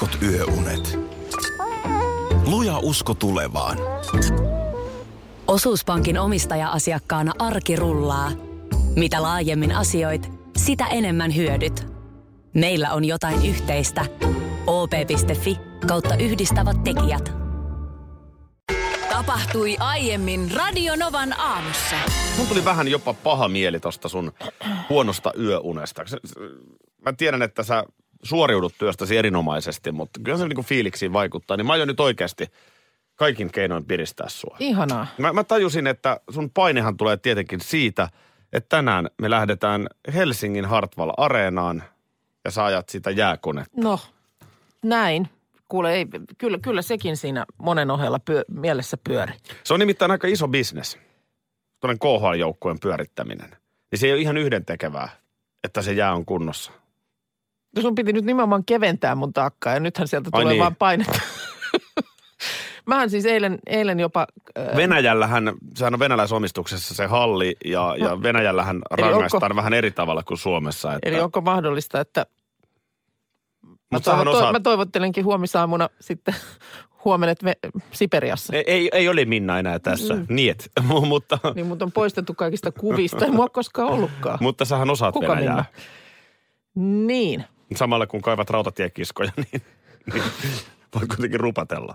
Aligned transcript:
heikot 0.00 0.22
yöunet. 0.22 0.98
Luja 2.46 2.78
usko 2.78 3.14
tulevaan. 3.14 3.78
Osuuspankin 5.46 6.18
omistaja-asiakkaana 6.18 7.32
arki 7.38 7.76
rullaa. 7.76 8.30
Mitä 8.96 9.22
laajemmin 9.22 9.72
asioit, 9.72 10.32
sitä 10.56 10.86
enemmän 10.86 11.36
hyödyt. 11.36 11.86
Meillä 12.54 12.92
on 12.92 13.04
jotain 13.04 13.46
yhteistä. 13.46 14.06
op.fi 14.66 15.58
kautta 15.86 16.16
yhdistävät 16.16 16.84
tekijät. 16.84 17.32
Tapahtui 19.10 19.76
aiemmin 19.78 20.50
Radionovan 20.54 21.40
aamussa. 21.40 21.96
Mun 22.38 22.46
tuli 22.46 22.64
vähän 22.64 22.88
jopa 22.88 23.14
paha 23.14 23.48
mieli 23.48 23.80
tosta 23.80 24.08
sun 24.08 24.32
huonosta 24.88 25.32
yöunesta. 25.38 26.04
Mä 27.04 27.12
tiedän, 27.12 27.42
että 27.42 27.62
sä 27.62 27.84
suoriudut 28.22 28.74
työstäsi 28.78 29.16
erinomaisesti, 29.16 29.92
mutta 29.92 30.20
kyllä 30.24 30.38
se 30.38 30.48
niinku 30.48 30.62
fiiliksiin 30.62 31.12
vaikuttaa. 31.12 31.56
Niin 31.56 31.66
mä 31.66 31.72
aion 31.72 31.88
nyt 31.88 32.00
oikeasti 32.00 32.46
kaikin 33.14 33.52
keinoin 33.52 33.84
piristää 33.84 34.28
sua. 34.28 34.56
Ihanaa. 34.60 35.06
Mä, 35.18 35.32
mä 35.32 35.44
tajusin, 35.44 35.86
että 35.86 36.20
sun 36.30 36.50
painehan 36.50 36.96
tulee 36.96 37.16
tietenkin 37.16 37.60
siitä, 37.60 38.08
että 38.52 38.76
tänään 38.76 39.10
me 39.18 39.30
lähdetään 39.30 39.86
Helsingin 40.14 40.64
Hartwall 40.64 41.12
Areenaan 41.16 41.82
ja 42.44 42.50
sä 42.50 42.64
ajat 42.64 42.88
sitä 42.88 43.10
jääkonetta. 43.10 43.80
No, 43.80 43.98
näin. 44.82 45.28
Kuule, 45.68 45.94
ei, 45.94 46.06
kyllä, 46.38 46.58
kyllä 46.58 46.82
sekin 46.82 47.16
siinä 47.16 47.46
monen 47.58 47.90
ohella 47.90 48.18
pyö, 48.18 48.44
mielessä 48.48 48.96
pyöri. 49.08 49.32
Se 49.64 49.74
on 49.74 49.80
nimittäin 49.80 50.10
aika 50.10 50.28
iso 50.28 50.48
bisnes, 50.48 50.98
tuollainen 51.80 51.98
KHL-joukkueen 51.98 52.78
pyörittäminen. 52.80 53.50
Niin 53.90 53.98
se 53.98 54.06
ei 54.06 54.12
ole 54.12 54.20
ihan 54.20 54.36
yhdentekevää, 54.36 55.08
että 55.64 55.82
se 55.82 55.92
jää 55.92 56.12
on 56.12 56.26
kunnossa. 56.26 56.72
No 57.76 57.82
Sun 57.82 57.94
piti 57.94 58.12
nyt 58.12 58.24
nimenomaan 58.24 58.64
keventää 58.64 59.14
mun 59.14 59.32
taakkaa 59.32 59.74
ja 59.74 59.80
nythän 59.80 60.08
sieltä 60.08 60.30
Ai 60.32 60.42
tulee 60.42 60.52
niin. 60.52 60.60
vaan 60.60 60.76
painetta. 60.76 61.20
Mähän 62.86 63.10
siis 63.10 63.26
eilen, 63.26 63.58
eilen 63.66 64.00
jopa... 64.00 64.26
Äh, 64.58 64.76
Venäjällähän, 64.76 65.52
sehän 65.76 65.94
on 65.94 66.00
venäläisomistuksessa 66.00 66.94
se 66.94 67.06
halli 67.06 67.56
ja, 67.64 67.94
ja 67.98 68.22
Venäjällähän 68.22 68.82
rangaistaan 68.90 69.42
onko- 69.52 69.56
vähän 69.56 69.72
eri 69.74 69.90
tavalla 69.90 70.22
kuin 70.22 70.38
Suomessa. 70.38 70.94
Että 70.94 71.08
eli 71.08 71.20
onko 71.20 71.40
mahdollista, 71.40 72.00
että... 72.00 72.26
Mä, 73.66 73.76
Mutta 73.92 74.10
sähän 74.10 74.24
toivo, 74.24 74.38
osaat- 74.38 74.52
mä 74.52 74.60
toivottelenkin 74.60 75.24
huomisaamuna 75.24 75.88
sitten 76.00 76.34
huomenet 77.04 77.42
me, 77.42 77.52
Siperiassa. 77.92 78.56
ei, 78.56 78.64
ei, 78.66 78.88
ei 78.92 79.08
ole 79.08 79.24
Minna 79.24 79.58
enää 79.58 79.78
tässä, 79.78 80.14
mm. 80.14 80.26
niet. 80.28 80.70
mutta, 81.08 81.38
Niin 81.54 81.66
mut 81.66 81.82
on 81.82 81.92
poistettu 81.92 82.34
kaikista 82.34 82.72
kuvista. 82.72 83.24
Ei 83.24 83.30
mua 83.30 83.48
koskaan 83.48 83.88
ollutkaan. 83.88 84.38
mutta 84.40 84.64
sähän 84.64 84.90
osaat 84.90 85.12
Kuka 85.12 85.28
Venäjää. 85.28 85.64
Minna? 86.74 87.06
Niin. 87.06 87.44
Samalla 87.74 88.06
kun 88.06 88.22
kaivat 88.22 88.50
rautatiekiskoja, 88.50 89.30
niin, 89.52 89.62
niin 90.12 90.22
voi 90.94 91.06
kuitenkin 91.06 91.40
rupatella. 91.40 91.94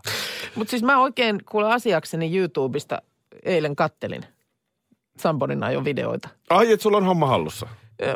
Mutta 0.55 0.71
siis 0.71 0.83
mä 0.83 0.99
oikein 1.01 1.39
kuule 1.51 1.73
asiakseni 1.73 2.37
YouTubesta 2.37 3.01
eilen 3.43 3.75
kattelin 3.75 4.25
Samponin 5.17 5.63
ajon 5.63 5.85
videoita. 5.85 6.29
Ai, 6.49 6.71
että 6.71 6.83
sulla 6.83 6.97
on 6.97 7.05
homma 7.05 7.27
hallussa. 7.27 7.67
Öö, 8.01 8.15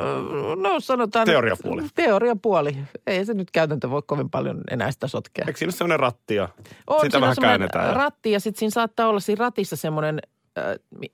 No 0.55 0.79
sanotaan... 0.79 1.25
Teoriapuoli. 1.25 1.83
Teoriapuoli. 1.95 2.77
Ei 3.07 3.25
se 3.25 3.33
nyt 3.33 3.51
käytäntö 3.51 3.89
voi 3.89 4.01
kovin 4.05 4.29
paljon 4.29 4.61
enää 4.71 4.91
sitä 4.91 5.07
sotkea. 5.07 5.45
Eikö 5.47 5.59
siinä 5.59 5.67
ole 5.69 5.75
sellainen 5.75 5.99
ratti 5.99 6.35
ja 6.35 6.49
On 6.87 7.01
sitä 7.05 7.21
vähän 7.21 7.35
käännetään? 7.41 7.95
ratti 7.95 8.31
ja 8.31 8.39
sitten 8.39 8.59
siinä 8.59 8.69
saattaa 8.71 9.07
olla 9.07 9.19
siinä 9.19 9.39
ratissa 9.39 9.75
semmoinen, 9.75 10.19
äh, 10.57 10.63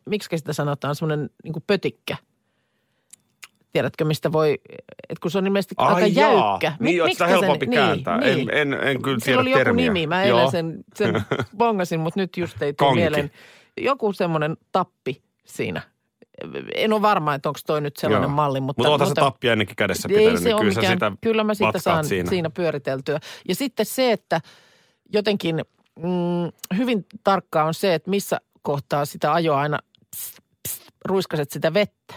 miksi 0.06 0.38
sitä 0.38 0.54
sanotaan, 0.54 0.96
semmoinen 0.96 1.30
niin 1.44 1.54
pötikkä. 1.68 2.18
Tiedätkö, 3.74 4.06
mistä 4.06 4.32
voi, 4.32 4.60
että 5.10 5.22
kun 5.22 5.32
se 5.32 5.38
on 5.38 5.48
ilmeisesti 5.48 5.76
Ai 5.78 5.94
aika 6.04 6.08
jaa. 6.22 6.50
jäykkä. 6.50 6.70
Niin, 6.80 6.96
Mi- 6.96 7.02
on 7.02 7.10
sitä 7.10 7.24
miksikä 7.26 7.40
sen- 7.40 7.48
helpompi 7.48 7.68
kääntää. 7.68 8.18
En- 8.20 8.50
en- 8.54 8.74
en 8.74 9.02
kyllä 9.02 9.20
Sillä 9.20 9.26
tiedä 9.26 9.42
oli 9.42 9.50
joku 9.52 9.58
termiä. 9.64 9.86
nimi, 9.94 10.08
mä 10.08 10.24
eilen 10.24 10.52
sen, 10.52 10.84
sen 10.96 11.14
bongasin, 11.58 12.00
mutta 12.00 12.20
nyt 12.20 12.38
just 12.38 12.62
ei 12.62 12.74
tule 12.74 12.96
mieleen. 12.96 13.32
Joku 13.82 14.14
semmoinen 14.14 14.58
tappi 14.72 15.22
siinä. 15.46 15.82
En 16.76 16.94
ole 16.94 17.02
varma, 17.02 17.36
että 17.36 17.50
onko 17.50 17.60
toi 17.66 17.82
nyt 17.82 17.98
sellainen 17.98 18.28
Joo. 18.28 18.36
malli, 18.36 18.62
mutta... 18.62 18.90
Mutta 18.90 19.06
se 19.06 19.14
tappia 19.14 19.52
ennenkin 19.52 19.76
kädessä 19.76 20.10
ei 20.12 20.18
pitänyt, 20.18 20.40
se 20.42 20.46
niin 20.50 20.58
kyllä 20.58 20.70
mikään, 20.76 20.94
sitä 20.96 21.12
kyllä 21.22 21.44
mä 21.44 21.54
matkaat 21.60 21.84
saan 21.84 22.06
siinä. 22.06 22.30
siinä. 22.30 22.50
pyöriteltyä. 22.50 23.20
Ja 23.48 23.56
sitten 23.56 23.86
se, 23.86 24.12
että 24.12 24.42
jotenkin 25.14 25.56
mm, 26.00 26.76
hyvin 26.78 27.06
tarkkaa 27.24 27.64
on 27.66 27.74
se, 27.74 27.94
että 27.94 28.10
missä 28.10 28.42
kohtaa 28.62 29.06
sitä 29.06 29.34
ajoa 29.34 29.60
aina 29.60 29.80
pst, 30.16 30.38
pst, 30.68 30.82
ruiskaset 31.06 31.52
sitä 31.52 31.74
vettä. 31.74 32.14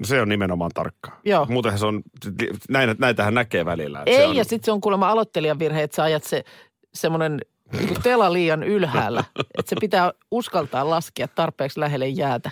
No 0.00 0.06
Se 0.06 0.20
on 0.20 0.28
nimenomaan 0.28 0.70
tarkkaa. 0.74 1.20
Joo. 1.24 1.46
Muutenhan 1.48 1.78
se 1.78 1.86
on, 1.86 2.02
näin, 2.68 2.94
näitähän 2.98 3.34
näkee 3.34 3.64
välillä. 3.64 3.98
että 3.98 4.10
Ei, 4.10 4.16
se 4.16 4.26
on... 4.26 4.36
ja 4.36 4.44
sitten 4.44 4.64
se 4.64 4.72
on 4.72 4.80
kuulemma 4.80 5.08
aloittelijan 5.08 5.58
virhe, 5.58 5.82
että 5.82 5.94
sä 5.94 6.02
ajat 6.02 6.24
se 6.24 6.44
semmoinen 6.94 7.40
niin 7.72 8.02
tela 8.02 8.32
liian 8.32 8.62
ylhäällä. 8.62 9.24
että 9.58 9.70
se 9.70 9.76
pitää 9.80 10.12
uskaltaa 10.30 10.90
laskea 10.90 11.28
tarpeeksi 11.28 11.80
lähelle 11.80 12.08
jäätä. 12.08 12.50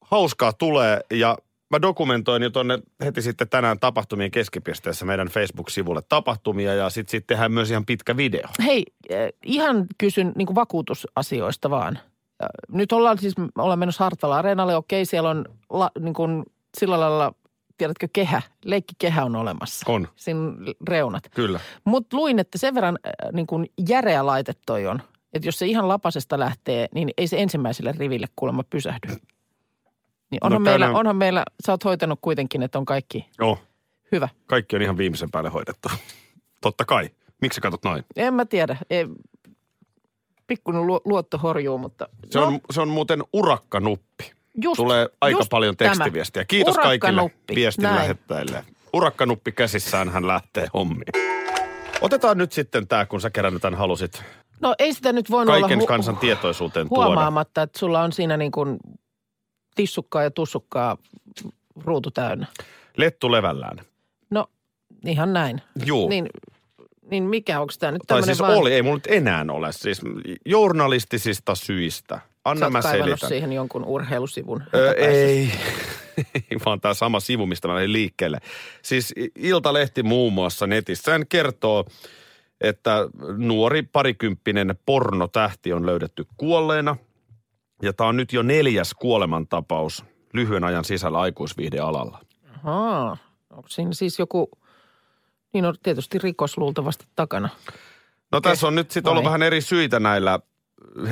Hauskaa 0.00 0.52
tulee 0.52 1.00
ja 1.10 1.38
mä 1.70 1.82
dokumentoin 1.82 2.42
jo 2.42 2.50
tonne 2.50 2.78
heti 3.04 3.22
sitten 3.22 3.48
tänään 3.48 3.78
tapahtumien 3.78 4.30
keskipisteessä 4.30 5.04
meidän 5.04 5.28
Facebook-sivulle 5.28 6.02
tapahtumia 6.08 6.74
ja 6.74 6.90
sitten 6.90 7.10
sit 7.10 7.26
tehdään 7.26 7.52
myös 7.52 7.70
ihan 7.70 7.86
pitkä 7.86 8.16
video. 8.16 8.48
Hei, 8.64 8.84
eh, 9.08 9.32
ihan 9.42 9.86
kysyn 9.98 10.32
niin 10.36 10.54
vakuutusasioista 10.54 11.70
vaan. 11.70 11.98
Ja 12.40 12.48
Nyt 12.72 12.92
ollaan 12.92 13.18
siis, 13.18 13.34
ollaan 13.58 13.78
menossa 13.78 14.04
Hartwalla 14.04 14.36
Areenalle, 14.38 14.76
okei, 14.76 15.04
siellä 15.04 15.30
on 15.30 15.44
la, 15.70 15.90
niin 16.00 16.14
kuin 16.14 16.44
sillä 16.78 17.00
lailla, 17.00 17.32
tiedätkö, 17.78 18.08
kehä, 18.12 18.42
leikkikehä 18.64 19.24
on 19.24 19.36
olemassa. 19.36 19.92
On. 19.92 20.08
Siinä 20.16 20.40
reunat. 20.88 21.22
Kyllä. 21.34 21.60
Mutta 21.84 22.16
luin, 22.16 22.38
että 22.38 22.58
sen 22.58 22.74
verran 22.74 22.98
äh, 23.06 23.12
niin 23.32 23.46
kuin 23.46 23.66
järeä 23.88 24.26
laite 24.26 24.52
toi 24.66 24.86
on, 24.86 25.02
että 25.32 25.48
jos 25.48 25.58
se 25.58 25.66
ihan 25.66 25.88
lapasesta 25.88 26.38
lähtee, 26.38 26.88
niin 26.94 27.10
ei 27.16 27.26
se 27.26 27.38
ensimmäiselle 27.42 27.94
riville 27.98 28.26
kuulemma 28.36 28.62
pysähdy. 28.70 29.08
Niin 30.30 30.38
onhan, 30.40 30.52
No 30.62 30.64
meillä, 30.64 30.84
tänään- 30.86 31.00
onhan 31.00 31.16
meillä, 31.16 31.44
sä 31.66 31.72
oot 31.72 31.84
hoitanut 31.84 32.18
kuitenkin, 32.22 32.62
että 32.62 32.78
on 32.78 32.84
kaikki 32.84 33.28
Joo, 33.38 33.58
hyvä. 34.12 34.28
kaikki 34.46 34.76
on 34.76 34.82
ihan 34.82 34.96
viimeisen 34.96 35.30
päälle 35.30 35.50
hoidettu. 35.50 35.88
Totta 36.60 36.84
kai. 36.84 37.10
Miksi 37.40 37.60
katsot 37.60 37.84
noin? 37.84 38.04
En 38.16 38.34
mä 38.34 38.44
tiedä, 38.44 38.76
ei, 38.90 39.06
pikkuinen 40.46 40.86
lu, 40.86 41.00
luotto 41.04 41.38
horjuu, 41.38 41.78
mutta... 41.78 42.08
Se, 42.30 42.38
on, 42.38 42.60
se 42.70 42.80
on 42.80 42.88
muuten 42.88 43.22
urakkanuppi. 43.32 44.32
just, 44.62 44.76
Tulee 44.76 45.08
aika 45.20 45.38
just 45.38 45.50
paljon 45.50 45.76
tämä. 45.76 45.90
tekstiviestiä. 45.90 46.44
Kiitos 46.44 46.76
kaikille 46.76 47.30
viestin 47.54 47.82
näin. 47.82 47.96
lähettäjille. 47.96 48.64
Urakkanuppi 48.92 49.52
käsissään 49.52 50.08
hän 50.08 50.26
lähtee 50.28 50.66
hommiin. 50.74 51.26
Otetaan 52.00 52.38
nyt 52.38 52.52
sitten 52.52 52.88
tämä, 52.88 53.06
kun 53.06 53.20
sä 53.20 53.30
kerran 53.30 53.60
tämän 53.60 53.78
halusit 53.78 54.22
No 54.60 54.74
ei 54.78 54.92
sitä 54.92 55.12
nyt 55.12 55.26
kaiken 55.46 55.78
olla 55.78 55.86
kansan 55.86 56.16
tietoisuuteen 56.16 56.88
tuoda. 56.88 57.06
huomaamatta, 57.06 57.62
että 57.62 57.78
sulla 57.78 58.00
on 58.02 58.12
siinä 58.12 58.36
niin 58.36 58.52
kuin 58.52 58.76
tissukkaa 59.74 60.22
ja 60.22 60.30
tussukkaa 60.30 60.96
ruutu 61.84 62.10
täynnä. 62.10 62.46
Lettu 62.96 63.32
levällään. 63.32 63.78
No 64.30 64.46
ihan 65.06 65.32
näin. 65.32 65.62
Juu. 65.86 66.08
Niin, 66.08 66.26
niin 67.10 67.24
mikä, 67.24 67.60
onko 67.60 67.72
tämä 67.78 67.92
nyt 67.92 68.02
Tai 68.06 68.22
siis 68.22 68.40
vaan... 68.40 68.54
oli, 68.54 68.74
ei 68.74 68.82
mulla 68.82 68.96
nyt 68.96 69.06
enää 69.08 69.44
ole. 69.50 69.72
Siis 69.72 70.00
journalistisista 70.46 71.54
syistä. 71.54 72.20
Anna 72.44 72.70
mä 72.70 72.82
selitän. 72.82 73.28
siihen 73.28 73.52
jonkun 73.52 73.84
urheilusivun. 73.84 74.62
Ö, 74.74 74.88
hätäpäisesti. 74.88 75.58
ei, 76.34 76.58
vaan 76.64 76.80
tämä 76.80 76.94
sama 76.94 77.20
sivu, 77.20 77.46
mistä 77.46 77.68
mä 77.68 77.74
lähdin 77.74 77.92
liikkeelle. 77.92 78.38
Siis 78.82 79.14
Iltalehti 79.36 80.02
muun 80.02 80.32
muassa 80.32 80.66
netissä 80.66 81.12
hän 81.12 81.26
kertoo, 81.28 81.84
että 82.60 83.08
nuori 83.36 83.82
parikymppinen 83.82 84.78
pornotähti 84.86 85.72
on 85.72 85.86
löydetty 85.86 86.26
kuolleena. 86.36 86.96
Ja 87.82 87.92
tämä 87.92 88.08
on 88.08 88.16
nyt 88.16 88.32
jo 88.32 88.42
neljäs 88.42 88.94
kuolemantapaus 88.94 90.04
lyhyen 90.32 90.64
ajan 90.64 90.84
sisällä 90.84 91.20
aikuisviihdealalla. 91.20 92.18
Ahaa. 92.54 93.16
Onko 93.50 93.68
siinä 93.68 93.92
siis 93.92 94.18
joku, 94.18 94.50
niin 95.56 95.64
on 95.64 95.74
tietysti 95.82 96.18
rikos 96.18 96.58
luultavasti 96.58 97.06
takana. 97.16 97.48
No 98.32 98.40
tässä 98.40 98.66
on 98.66 98.74
nyt 98.74 98.90
sitten 98.90 99.10
ollut 99.10 99.24
Vai? 99.24 99.30
vähän 99.30 99.42
eri 99.42 99.60
syitä 99.60 100.00
näillä 100.00 100.38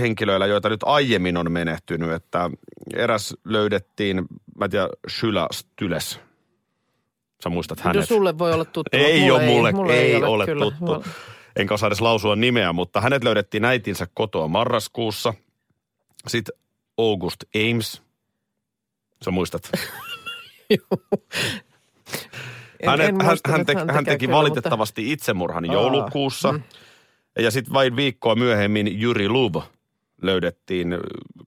henkilöillä, 0.00 0.46
joita 0.46 0.69
nyt 0.69 0.81
aiemmin 0.85 1.37
on 1.37 1.52
menehtynyt, 1.52 2.11
että 2.12 2.50
eräs 2.96 3.35
löydettiin, 3.44 4.17
mä 4.58 4.64
en 4.64 4.70
tiedä, 4.70 4.88
Shyla 5.11 5.49
Styles. 5.52 6.20
Sä 7.44 7.49
muistat 7.50 7.79
No 7.79 7.85
hänet. 7.85 8.08
sulle 8.08 8.38
voi 8.38 8.52
olla 8.52 8.64
tuttu. 8.64 8.88
Ei 8.99 9.20
mutta 9.20 9.35
ole 9.35 9.46
mulle, 9.46 9.73
mulle 9.73 9.94
ei 9.94 10.23
ole 10.23 10.47
kyllä. 10.47 10.64
tuttu. 10.64 10.85
Mulla- 10.85 11.05
Enkä 11.56 11.75
osaa 11.75 11.87
edes 11.87 12.00
lausua 12.00 12.37
nimeä, 12.37 12.73
mutta 12.73 13.00
hänet 13.00 13.25
löydettiin 13.25 13.64
äitinsä 13.64 14.06
kotoa 14.14 14.49
marraskuussa. 14.49 15.35
Sitten 16.26 16.55
August 16.99 17.37
Ames. 17.55 18.02
Sä 19.25 19.31
muistat. 19.31 19.70
En- 22.85 22.91
Hänet, 22.91 23.09
en 23.09 23.17
hän, 23.17 23.27
muista 23.27 23.51
hän, 23.51 23.59
nyt 23.61 23.67
te, 23.67 23.73
häntäkään 23.75 23.95
hän 23.95 24.05
teki 24.05 24.27
kyllä, 24.27 24.39
valitettavasti 24.39 25.13
itsemurhan 25.13 25.65
Aa, 25.71 25.73
joulukuussa. 25.73 26.53
mm. 26.53 26.63
Ja 27.39 27.51
sitten 27.51 27.75
vain 27.75 27.97
viikkoa 27.97 28.35
myöhemmin 28.35 29.01
Jyri 29.01 29.29
Lub 29.29 29.55
löydettiin 30.23 30.99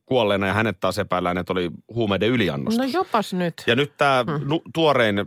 kuolleena 0.06 0.48
ja 0.48 0.54
hänet 0.54 0.80
taas 0.80 0.98
epäillään, 1.00 1.38
että 1.38 1.54
oli 1.54 1.72
huumeiden 1.94 2.30
Mutta... 2.30 2.36
yliannosta. 2.36 2.82
No 2.84 2.90
jopas 2.94 3.34
nyt. 3.34 3.54
Ja 3.68 3.76
nyt 3.76 3.92
tämä 3.98 4.24
Mm. 4.24 4.48
nu, 4.48 4.62
tuorein 4.74 5.26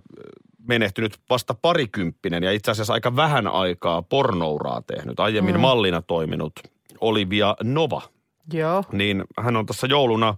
menehtynyt 0.69 1.17
vasta 1.31 1.55
parikymppinen 1.55 2.43
ja 2.43 2.53
itse 2.53 2.71
asiassa 2.71 2.93
aika 2.93 3.17
vähän 3.17 3.47
aikaa 3.47 4.03
pornouraa 4.03 4.83
tehnyt. 4.83 5.21
Aiemmin 5.21 5.55
mm. 5.55 5.61
mallina 5.61 6.03
toiminut 6.03 6.53
Olivia 7.01 7.57
Nova. 7.63 8.03
Joo. 8.53 8.85
Niin 8.93 9.25
hän 9.39 9.57
on 9.57 9.67
tuossa 9.67 9.87
jouluna 9.87 10.35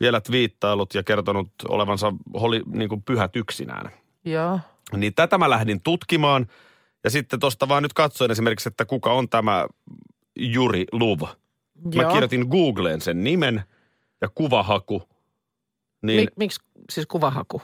vielä 0.00 0.20
twiittailut 0.20 0.94
ja 0.94 1.02
kertonut 1.02 1.48
olevansa 1.68 2.12
holi, 2.40 2.62
niin 2.66 2.88
kuin 2.88 3.02
pyhät 3.02 3.36
yksinään. 3.36 3.90
Joo. 4.24 4.58
Niin 4.96 5.14
tätä 5.14 5.38
mä 5.38 5.50
lähdin 5.50 5.80
tutkimaan. 5.80 6.46
Ja 7.04 7.10
sitten 7.10 7.40
tuosta 7.40 7.68
vaan 7.68 7.82
nyt 7.82 7.92
katsoin 7.92 8.30
esimerkiksi, 8.30 8.68
että 8.68 8.84
kuka 8.84 9.12
on 9.12 9.28
tämä 9.28 9.66
Juri 10.36 10.84
Luv. 10.92 11.20
Mä 11.94 12.02
Joo. 12.02 12.12
kirjoitin 12.12 12.46
Googleen 12.48 13.00
sen 13.00 13.24
nimen 13.24 13.62
ja 14.20 14.28
kuvahaku. 14.34 15.08
Niin 16.02 16.20
Mik, 16.20 16.30
miksi 16.36 16.60
siis 16.90 17.06
kuvahaku? 17.06 17.62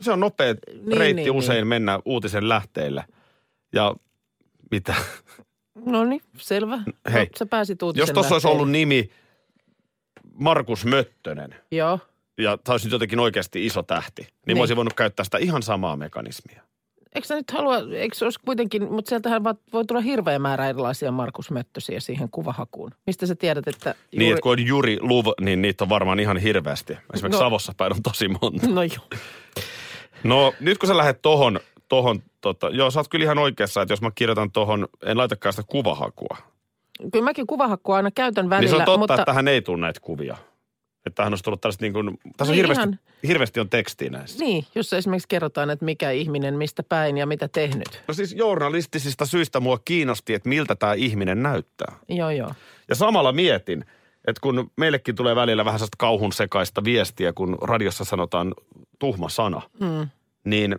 se 0.00 0.12
on 0.12 0.20
nopea 0.20 0.54
Niin, 0.54 0.98
reitti 0.98 1.22
niin, 1.22 1.32
usein 1.32 1.56
niin. 1.56 1.66
mennä 1.66 1.98
uutisen 2.04 2.48
lähteille. 2.48 3.04
Ja 3.72 3.94
mitä? 4.70 4.94
No 5.86 6.04
niin, 6.04 6.20
selvä. 6.38 6.78
Hei, 7.12 7.24
no, 7.24 7.30
sä 7.38 7.46
pääsit 7.46 7.82
uutisen 7.82 8.02
Jos 8.02 8.10
tuossa 8.10 8.34
olisi 8.34 8.48
ollut 8.48 8.70
nimi 8.70 9.10
Markus 10.34 10.84
Möttönen 10.84 11.54
ja 12.38 12.58
tämä 12.58 12.74
olisi 12.74 12.86
nyt 12.86 12.92
jotenkin 12.92 13.20
oikeasti 13.20 13.66
iso 13.66 13.82
tähti, 13.82 14.22
niin, 14.22 14.32
niin. 14.46 14.56
Mä 14.56 14.60
olisin 14.60 14.76
voinut 14.76 14.94
käyttää 14.94 15.24
sitä 15.24 15.38
ihan 15.38 15.62
samaa 15.62 15.96
mekanismia. 15.96 16.62
Eikö 17.14 17.26
sä 17.26 17.34
nyt 17.34 17.50
halua, 17.50 17.76
eikö 17.94 18.16
se 18.16 18.24
olisi 18.24 18.40
kuitenkin, 18.44 18.92
mutta 18.92 19.08
sieltähän 19.08 19.44
voi 19.44 19.84
tulla 19.84 20.00
hirveä 20.00 20.38
määrä 20.38 20.68
erilaisia 20.68 21.12
Markus 21.12 21.50
Möttösiä 21.50 22.00
siihen 22.00 22.28
kuvahakuun. 22.30 22.90
Mistä 23.06 23.26
sä 23.26 23.34
tiedät, 23.34 23.68
että 23.68 23.94
juuri... 24.12 24.24
Niin, 24.24 24.32
että 24.32 24.42
kun 24.42 24.52
on 24.52 24.66
Juri 24.66 24.98
Luv, 25.00 25.26
niin 25.40 25.62
niitä 25.62 25.84
on 25.84 25.88
varmaan 25.88 26.20
ihan 26.20 26.36
hirveästi. 26.36 26.92
Esimerkiksi 26.92 27.40
no. 27.40 27.46
Savossa 27.46 27.72
päin 27.76 27.92
on 27.92 28.02
tosi 28.02 28.28
monta. 28.28 28.66
No 28.66 28.82
joo. 28.82 29.20
No 30.24 30.52
nyt 30.60 30.78
kun 30.78 30.86
sä 30.86 30.96
lähdet 30.96 31.22
tohon, 31.22 31.60
tohon 31.88 32.22
tota, 32.40 32.68
joo 32.68 32.90
sä 32.90 33.00
oot 33.00 33.08
kyllä 33.08 33.24
ihan 33.24 33.38
oikeassa, 33.38 33.82
että 33.82 33.92
jos 33.92 34.02
mä 34.02 34.10
kirjoitan 34.14 34.50
tohon, 34.50 34.88
en 35.02 35.18
laitakaan 35.18 35.52
sitä 35.52 35.64
kuvahakua. 35.66 36.36
Kyllä 37.12 37.24
mäkin 37.24 37.46
kuvahakkua 37.46 37.96
aina 37.96 38.10
käytän 38.10 38.50
välillä, 38.50 38.60
niin 38.60 38.70
se 38.70 38.76
on 38.76 38.84
totta, 38.84 38.98
mutta... 38.98 39.14
että 39.14 39.24
tähän 39.24 39.48
ei 39.48 39.62
tule 39.62 39.80
näitä 39.80 40.00
kuvia. 40.00 40.36
Että 41.06 41.14
tähän 41.14 41.32
olisi 41.32 41.44
tullut 41.44 41.60
tällaista 41.60 41.84
niin 41.84 41.92
kuin, 41.92 42.18
tässä 42.36 42.52
on 42.52 42.56
Niin 42.56 42.56
hirveästi, 42.56 42.82
ihan- 42.82 42.98
hirveästi 43.26 43.60
on 43.60 43.68
tekstiä 43.70 44.10
näissä. 44.10 44.44
Niin, 44.44 44.64
jos 44.74 44.92
esimerkiksi 44.92 45.28
kerrotaan, 45.28 45.70
että 45.70 45.84
mikä 45.84 46.10
ihminen 46.10 46.54
mistä 46.54 46.82
päin 46.82 47.18
ja 47.18 47.26
mitä 47.26 47.48
tehnyt. 47.48 48.02
No 48.08 48.14
siis 48.14 48.32
journalistisista 48.32 49.26
syistä 49.26 49.60
mua 49.60 49.78
kiinnosti, 49.84 50.34
että 50.34 50.48
miltä 50.48 50.74
tämä 50.76 50.94
ihminen 50.94 51.42
näyttää. 51.42 51.96
Joo, 52.08 52.30
joo. 52.30 52.52
Ja 52.88 52.94
samalla 52.94 53.32
mietin, 53.32 53.84
että 54.26 54.40
kun 54.40 54.70
meillekin 54.76 55.14
tulee 55.14 55.36
välillä 55.36 55.64
vähän 55.64 55.78
sellaista 55.78 55.96
kauhun 55.98 56.32
sekaista 56.32 56.84
viestiä, 56.84 57.32
kun 57.32 57.58
radiossa 57.62 58.04
sanotaan 58.04 58.54
tuhma 58.98 59.28
sana, 59.28 59.62
Mm. 59.80 60.08
niin 60.44 60.78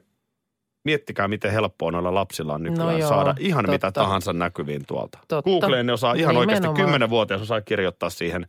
miettikää, 0.84 1.28
miten 1.28 1.52
helppoa 1.52 1.92
noilla 1.92 2.14
lapsilla 2.14 2.54
on 2.54 2.64
nykyään 2.64 2.90
No 2.92 2.98
joo, 2.98 3.10
saada 3.10 3.36
ihan 3.40 3.64
totta. 3.66 3.72
mitä 3.72 3.92
tahansa 3.92 4.34
näkyviin 4.34 4.82
tuolta. 4.88 5.18
Totta. 5.28 5.50
Googleen 5.50 5.86
ne 5.86 5.94
osaa 5.94 6.14
ihan 6.14 6.38
oikeasti 6.38 6.62
Nimenomaan. 6.68 6.86
kymmenenvuotias 6.86 7.42
osaa 7.42 7.62
kirjoittaa 7.62 8.10
siihen 8.10 8.48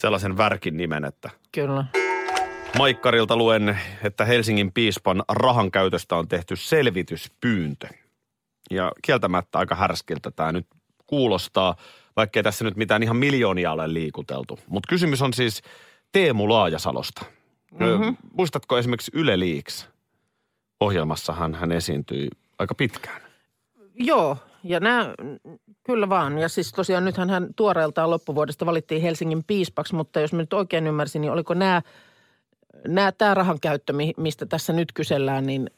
sellaisen 0.00 0.36
värkin 0.36 0.76
nimen, 0.76 1.04
että 1.04 1.30
Kyllä. 1.52 1.84
Maikkarilta 2.78 3.36
luen, 3.36 3.78
että 4.04 4.24
Helsingin 4.24 4.72
piispan 4.72 5.22
rahan 5.28 5.70
käytöstä 5.70 6.16
on 6.16 6.28
tehty 6.28 6.56
selvityspyyntö. 6.56 7.88
Ja 8.70 8.92
kieltämättä 9.02 9.58
aika 9.58 9.74
härskiltä 9.74 10.30
tämä 10.30 10.52
nyt 10.52 10.66
kuulostaa, 11.06 11.76
vaikkei 12.16 12.42
tässä 12.42 12.64
nyt 12.64 12.76
mitään 12.76 13.02
ihan 13.02 13.16
miljoonia 13.16 13.72
ole 13.72 13.92
liikuteltu. 13.94 14.58
Mutta 14.66 14.88
kysymys 14.88 15.22
on 15.22 15.34
siis 15.34 15.62
Teemu 16.12 16.48
Laajasalosta. 16.48 17.24
Mm-hmm. 17.72 18.16
Muistatko 18.32 18.78
esimerkiksi 18.78 19.10
Yle 19.14 19.40
Leaks? 19.40 19.88
Ohjelmassahan 20.80 21.54
hän 21.54 21.72
esiintyi 21.72 22.28
aika 22.58 22.74
pitkään. 22.74 23.22
Joo, 23.94 24.36
ja 24.68 24.80
nämä, 24.80 25.14
kyllä 25.84 26.08
vaan. 26.08 26.38
Ja 26.38 26.48
siis 26.48 26.72
tosiaan 26.72 27.04
nythän 27.04 27.30
hän 27.30 27.48
tuoreeltaan 27.56 28.10
loppuvuodesta 28.10 28.66
valittiin 28.66 29.02
Helsingin 29.02 29.44
piispaksi, 29.44 29.94
mutta 29.94 30.20
jos 30.20 30.32
mä 30.32 30.42
nyt 30.42 30.52
oikein 30.52 30.86
ymmärsin, 30.86 31.20
niin 31.20 31.32
oliko 31.32 31.54
nämä, 31.54 31.82
nämä 32.88 33.12
tämä 33.12 33.34
rahan 33.34 33.60
käyttö, 33.60 33.92
mi- 33.92 34.14
mistä 34.16 34.46
tässä 34.46 34.72
nyt 34.72 34.92
kysellään, 34.92 35.46
niin, 35.46 35.70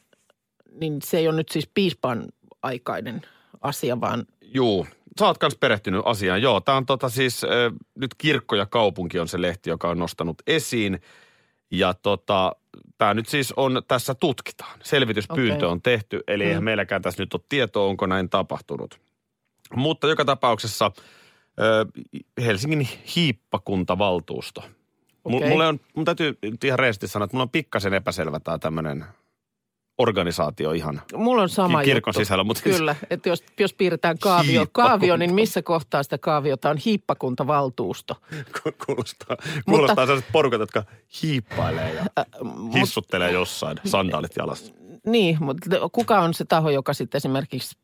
niin 0.81 0.99
se 1.03 1.17
ei 1.17 1.27
ole 1.27 1.35
nyt 1.35 1.49
siis 1.49 1.69
piispan 1.73 2.25
aikainen 2.61 3.21
asia, 3.61 4.01
vaan 4.01 4.25
Juu, 4.53 4.87
sä 5.19 5.25
oot 5.25 5.37
kans 5.37 5.55
perehtynyt 5.55 6.01
asiaan. 6.05 6.41
Joo, 6.41 6.61
tää 6.61 6.75
on 6.75 6.85
tota 6.85 7.09
siis, 7.09 7.43
äh, 7.43 7.49
nyt 7.95 8.15
Kirkko 8.17 8.55
ja 8.55 8.65
kaupunki 8.65 9.19
on 9.19 9.27
se 9.27 9.41
lehti, 9.41 9.69
joka 9.69 9.89
on 9.89 9.99
nostanut 9.99 10.41
esiin. 10.47 11.01
Ja 11.71 11.93
tota, 11.93 12.55
tämä 12.97 13.13
nyt 13.13 13.27
siis 13.29 13.53
on, 13.57 13.81
tässä 13.87 14.15
tutkitaan. 14.15 14.79
Selvityspyyntö 14.83 15.55
Okei. 15.65 15.69
on 15.69 15.81
tehty, 15.81 16.23
eli 16.27 16.43
eihän 16.43 16.63
Mm. 16.63 16.65
meilläkään 16.65 17.01
tässä 17.01 17.23
nyt 17.23 17.33
ole 17.33 17.41
tietoa, 17.49 17.87
onko 17.87 18.05
näin 18.05 18.29
tapahtunut. 18.29 18.99
Mutta 19.75 20.07
joka 20.07 20.25
tapauksessa 20.25 20.91
Helsingin 22.45 22.87
hiippakuntavaltuusto. 23.15 24.61
Okay. 25.23 25.37
Okei. 25.37 25.49
Mulle 25.49 25.67
on, 25.67 25.79
mun 25.95 26.05
täytyy 26.05 26.37
ihan 26.63 26.79
reesti 26.79 27.07
sanoa, 27.07 27.23
että 27.25 27.35
mulla 27.35 27.43
on 27.43 27.49
pikkasen 27.49 27.93
epäselvä 27.93 28.39
tämä 28.39 28.57
tämmöinen 28.57 29.05
organisaatio 29.99 30.71
ihan. 30.71 31.01
mulla 31.15 31.41
on 31.41 31.49
sama 31.49 31.79
Ki- 31.79 31.85
kirkon 31.85 32.11
juttu. 32.11 32.19
sisällä, 32.19 32.43
mutta 32.43 32.63
siis- 32.63 32.75
Kyllä, 32.77 32.95
että 33.09 33.29
jos, 33.29 33.43
jos 33.59 33.73
piirretään 33.73 34.17
kaavio, 34.19 34.65
kaavio, 34.71 35.17
niin 35.17 35.33
missä 35.33 35.61
kohtaa 35.61 36.03
sitä 36.03 36.17
kaaviota 36.17 36.69
on 36.69 36.77
hiippakuntavaltuusto? 36.77 38.15
Kuulostaa, 38.85 39.37
kuulostaa 39.65 40.05
sellaiset 40.05 40.31
porukat, 40.31 40.59
jotka 40.59 40.83
hiippailee 41.23 41.93
ja 41.93 42.05
hissuttelee 42.79 43.31
jossain, 43.31 43.77
sandaalit 43.85 44.31
jalassa. 44.37 44.73
Niin, 45.05 45.37
mutta 45.39 45.69
kuka 45.91 46.19
on 46.19 46.33
se 46.33 46.45
taho, 46.45 46.69
joka 46.69 46.93
sitten 46.93 47.17
esimerkiksi 47.17 47.77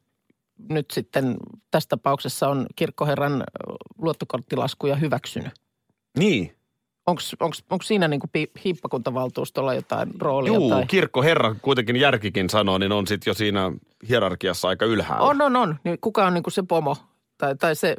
nyt 0.70 0.92
sitten 0.92 1.38
tässä 1.72 1.90
tapauksessa 1.90 2.50
on 2.50 2.66
kirkkoherran 2.76 3.44
luottokorttilaskuja 3.98 4.96
hyväksynyt? 4.96 5.54
Niin. 6.18 6.56
Onko 7.08 7.84
siinä 7.84 8.08
niin 8.08 8.22
hiippakuntavaltuustolla 8.66 9.74
jotain 9.74 10.10
roolia? 10.20 10.54
Juu, 10.54 10.70
tai? 10.70 10.86
kirkkoherra 10.86 11.56
kuitenkin 11.62 11.96
järkikin 11.96 12.50
sanoo, 12.50 12.78
niin 12.78 12.92
on 12.92 13.08
sitten 13.08 13.32
jo 13.32 13.34
siinä 13.34 13.72
hierarkiassa 14.10 14.68
aika 14.68 14.86
ylhäällä. 14.86 15.26
On, 15.26 15.42
on, 15.42 15.56
on. 15.56 15.76
Niin 15.84 15.98
kuka 16.02 16.26
on 16.26 16.34
niin 16.34 16.44
se 16.50 16.64
pomo 16.64 16.98
tai, 17.38 17.56
tai 17.56 17.76
se 17.76 17.96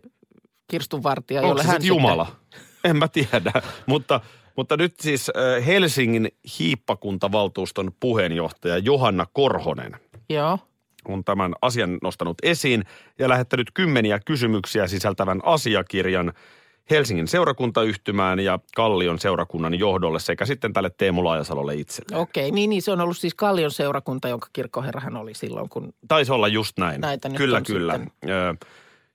kirstunvartija, 0.68 1.42
jolle 1.42 1.62
se 1.62 1.68
hän 1.68 1.82
sitten 1.82 1.88
Jumala? 1.88 2.26
En 2.84 2.96
mä 2.96 3.08
tiedä, 3.08 3.52
mutta, 3.86 4.20
mutta 4.56 4.76
nyt 4.76 4.94
siis 5.00 5.30
äh, 5.36 5.66
Helsingin 5.66 6.28
hiippakuntavaltuuston 6.58 7.92
puheenjohtaja 8.00 8.78
Johanna 8.78 9.26
Korhonen 9.32 9.96
joo, 10.30 10.58
on 11.08 11.24
tämän 11.24 11.54
asian 11.62 11.98
nostanut 12.02 12.36
esiin 12.42 12.84
ja 13.18 13.28
lähettänyt 13.28 13.70
kymmeniä 13.75 14.20
kysymyksiä 14.26 14.86
sisältävän 14.86 15.40
asiakirjan 15.44 16.32
Helsingin 16.90 17.28
seurakuntayhtymään 17.28 18.40
ja 18.40 18.59
Kallion 18.76 19.19
seurakunnan 19.19 19.78
johdolle 19.78 20.21
sekä 20.21 20.47
sitten 20.47 20.73
tälle 20.73 20.90
Teemu 20.90 21.25
Laajasalolle 21.25 21.75
itselleen. 21.75 22.21
okei. 22.21 22.50
Niin, 22.50 22.71
niin 22.71 22.83
se 22.83 22.90
on 22.93 23.00
ollut 23.00 23.16
siis 23.19 23.35
Kallion 23.35 23.71
seurakunta, 23.71 24.28
jonka 24.28 24.49
kirkkoherrahan 24.52 25.16
oli 25.16 25.35
silloin, 25.35 25.69
kun 25.69 25.93
Taisi 26.09 26.33
olla 26.33 26.49
just 26.49 26.78
näin. 26.78 27.00
Näitä 27.00 27.28
nyt 27.28 27.38
kyllä, 27.38 27.61
kyllä. 27.61 27.93
sitten. 27.99 28.31
Ö, 28.31 28.55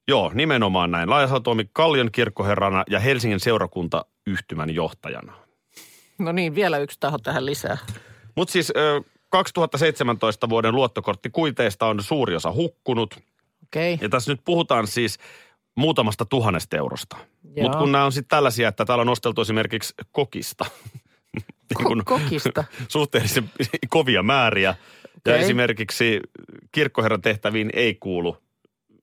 joo, 0.07 0.31
nimenomaan 0.33 0.91
näin. 0.91 1.09
Laajasalo 1.09 1.39
toimi 1.39 1.69
Kallion 1.73 2.11
kirkkoherrana 2.11 2.83
ja 2.89 2.99
Helsingin 2.99 3.39
seurakuntayhtymän 3.39 4.69
johtajana. 4.75 5.33
No 6.19 6.31
niin, 6.31 6.55
vielä 6.55 6.77
yksi 6.77 6.97
taho 6.99 7.17
tähän 7.17 7.45
lisää. 7.45 7.77
Mutta 8.35 8.51
siis 8.51 8.73
ö, 8.75 9.01
2017 9.29 10.49
vuoden 10.49 10.75
luottokorttikuiteista 10.75 11.85
on 11.85 12.03
suuri 12.03 12.35
osa 12.35 12.51
hukkunut. 12.51 13.19
Okei. 13.63 13.97
Ja 14.01 14.09
tässä 14.09 14.31
nyt 14.31 14.41
puhutaan 14.45 14.87
siis 14.87 15.17
muutamasta 15.75 16.25
tuhannesta 16.25 16.77
eurosta. 16.77 17.17
Mutta 17.61 17.77
kun 17.77 17.91
nämä 17.91 18.05
on 18.05 18.11
sitten 18.11 18.29
tällaisia, 18.29 18.67
että 18.67 18.85
täällä 18.85 19.01
on 19.01 19.07
nosteltu 19.07 19.41
esimerkiksi 19.41 19.93
kokista. 20.11 20.65
Niin 21.79 21.87
kun- 21.87 22.01
Ko- 22.01 22.03
kokista. 22.03 22.63
suhteellisen 22.87 23.51
kovia 23.89 24.23
määriä. 24.23 24.75
Ja 25.25 25.33
Okei. 25.33 25.43
esimerkiksi 25.43 26.19
kirkkoherran 26.71 27.21
tehtäviin 27.21 27.69
ei 27.73 27.95
kuulu 27.95 28.37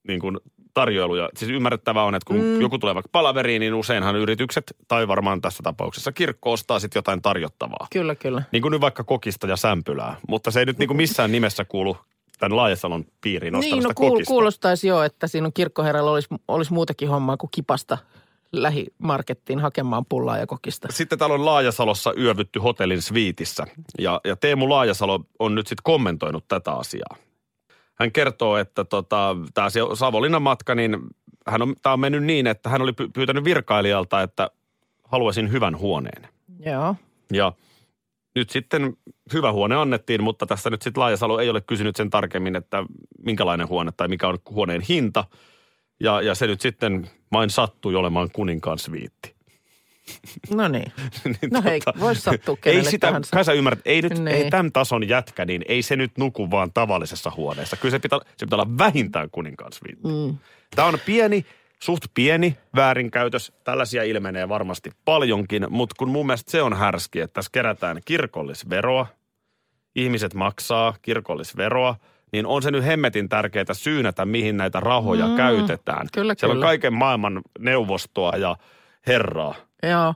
niin 0.08 0.20
kuin 0.20 0.38
tarjoiluja. 0.74 1.28
Siis 1.36 1.50
ymmärrettävää 1.50 2.04
on, 2.04 2.14
että 2.14 2.26
kun 2.26 2.36
mm. 2.36 2.60
joku 2.60 2.78
tulee 2.78 2.94
vaikka 2.94 3.08
palaveriin, 3.12 3.60
niin 3.60 3.74
useinhan 3.74 4.16
yritykset, 4.16 4.76
tai 4.88 5.08
varmaan 5.08 5.40
tässä 5.40 5.62
tapauksessa 5.62 6.12
kirkko 6.12 6.52
ostaa 6.52 6.78
sitten 6.80 6.98
jotain 6.98 7.22
tarjottavaa. 7.22 7.86
Kyllä, 7.92 8.14
kyllä. 8.14 8.42
Niin 8.52 8.62
kuin 8.62 8.72
nyt 8.72 8.80
vaikka 8.80 9.04
kokista 9.04 9.46
ja 9.46 9.56
sämpylää. 9.56 10.16
Mutta 10.28 10.50
se 10.50 10.60
ei 10.60 10.66
nyt 10.66 10.78
niin 10.78 10.88
kuin 10.88 10.96
missään 10.96 11.32
nimessä 11.32 11.64
kuulu 11.64 11.96
tämän 12.38 12.56
Laajasalon 12.56 13.04
piiriin 13.20 13.54
Niin, 13.54 13.82
no 13.82 13.90
kuul, 13.94 14.10
kokista. 14.10 14.30
kuulostaisi 14.30 14.88
jo, 14.88 15.02
että 15.02 15.26
siinä 15.26 15.46
on 15.46 15.52
kirkkoherralla 15.52 16.10
olisi, 16.10 16.28
olisi 16.48 16.72
muutakin 16.72 17.08
hommaa 17.08 17.36
kuin 17.36 17.50
kipasta 17.50 17.98
lähimarkettiin 18.52 19.58
hakemaan 19.60 20.04
pullaa 20.08 20.38
ja 20.38 20.46
kokista. 20.46 20.88
Sitten 20.90 21.18
täällä 21.18 21.34
on 21.34 21.44
Laajasalossa 21.44 22.12
yövytty 22.18 22.58
hotellin 22.58 23.02
sviitissä 23.02 23.66
ja, 23.98 24.20
ja 24.24 24.36
Teemu 24.36 24.68
Laajasalo 24.70 25.20
on 25.38 25.54
nyt 25.54 25.66
sitten 25.66 25.82
kommentoinut 25.82 26.44
tätä 26.48 26.72
asiaa. 26.72 27.16
Hän 27.94 28.12
kertoo, 28.12 28.56
että 28.56 28.84
tota, 28.84 29.36
tämä 29.54 29.68
Savonlinnan 29.94 30.42
matka, 30.42 30.74
niin 30.74 30.98
hän 31.46 31.62
on, 31.62 31.74
tämä 31.82 31.92
on 31.92 32.00
mennyt 32.00 32.24
niin, 32.24 32.46
että 32.46 32.68
hän 32.68 32.82
oli 32.82 32.92
py- 32.92 33.10
pyytänyt 33.12 33.44
virkailijalta, 33.44 34.22
että 34.22 34.50
haluaisin 35.04 35.52
hyvän 35.52 35.78
huoneen. 35.78 36.28
Joo. 36.60 36.94
Ja 37.32 37.52
nyt 38.38 38.50
sitten 38.50 38.96
hyvä 39.32 39.52
huone 39.52 39.74
annettiin, 39.76 40.22
mutta 40.22 40.46
tässä 40.46 40.70
nyt 40.70 40.82
sitten 40.82 41.00
Laajasalo 41.00 41.38
ei 41.40 41.50
ole 41.50 41.60
kysynyt 41.60 41.96
sen 41.96 42.10
tarkemmin, 42.10 42.56
että 42.56 42.84
minkälainen 43.24 43.68
huone 43.68 43.92
tai 43.96 44.08
mikä 44.08 44.28
on 44.28 44.38
huoneen 44.50 44.80
hinta. 44.80 45.24
Ja, 46.00 46.22
ja 46.22 46.34
se 46.34 46.46
nyt 46.46 46.60
sitten 46.60 47.10
vain 47.32 47.50
sattui 47.50 47.94
olemaan 47.94 48.28
kuninkaan 48.32 48.78
sviitti. 48.78 49.34
No 50.54 50.68
niin. 50.68 50.92
Niin 51.24 51.50
No 51.52 51.62
hei, 51.64 51.80
tota, 51.80 52.00
voisi 52.00 52.20
sattua 52.20 52.56
Ei 52.64 52.84
sitä, 52.84 53.06
tahansa. 53.06 53.30
kai 53.36 53.44
sä 53.44 53.52
ymmärrät, 53.52 53.80
ei 53.84 54.02
nyt, 54.02 54.12
Niin. 54.12 54.28
ei 54.28 54.50
tämän 54.50 54.72
tason 54.72 55.08
jätkä, 55.08 55.44
niin 55.44 55.64
ei 55.68 55.82
se 55.82 55.96
nyt 55.96 56.12
nuku 56.18 56.50
vaan 56.50 56.70
tavallisessa 56.74 57.32
huoneessa. 57.36 57.76
Kyllä 57.76 57.90
se 57.90 57.98
pitää, 57.98 58.18
se 58.36 58.46
pitää 58.46 58.56
olla 58.56 58.78
vähintään 58.78 59.28
kuninkaan 59.32 59.72
sviitti. 59.72 60.08
Mm. 60.08 60.38
Tämä 60.76 60.88
on 60.88 60.98
pieni, 61.06 61.46
suht 61.82 62.04
pieni 62.14 62.56
väärinkäytös. 62.76 63.52
Tällaisia 63.64 64.02
ilmenee 64.02 64.48
varmasti 64.48 64.90
paljonkin, 65.04 65.66
mutta 65.70 65.94
kun 65.98 66.08
mun 66.08 66.26
mielestä 66.26 66.50
se 66.50 66.62
on 66.62 66.76
härski, 66.76 67.20
että 67.20 67.34
tässä 67.34 67.50
kerätään 67.52 68.00
kirkollisveroa, 68.04 69.06
ihmiset 69.94 70.34
maksaa 70.34 70.94
kirkollisveroa, 71.02 71.96
niin 72.32 72.46
on 72.46 72.62
se 72.62 72.70
nyt 72.70 72.84
hemmetin 72.84 73.28
tärkeää 73.28 73.64
syynätä, 73.72 74.24
mihin 74.24 74.56
näitä 74.56 74.80
rahoja 74.80 75.26
mm, 75.26 75.36
käytetään. 75.36 76.06
kyllä, 76.12 76.34
Siellä 76.38 76.54
kyllä. 76.54 76.64
on 76.64 76.68
kaiken 76.68 76.92
maailman 76.92 77.40
neuvostoa 77.58 78.32
ja 78.36 78.56
herraa. 79.06 79.54
Joo. 79.82 80.14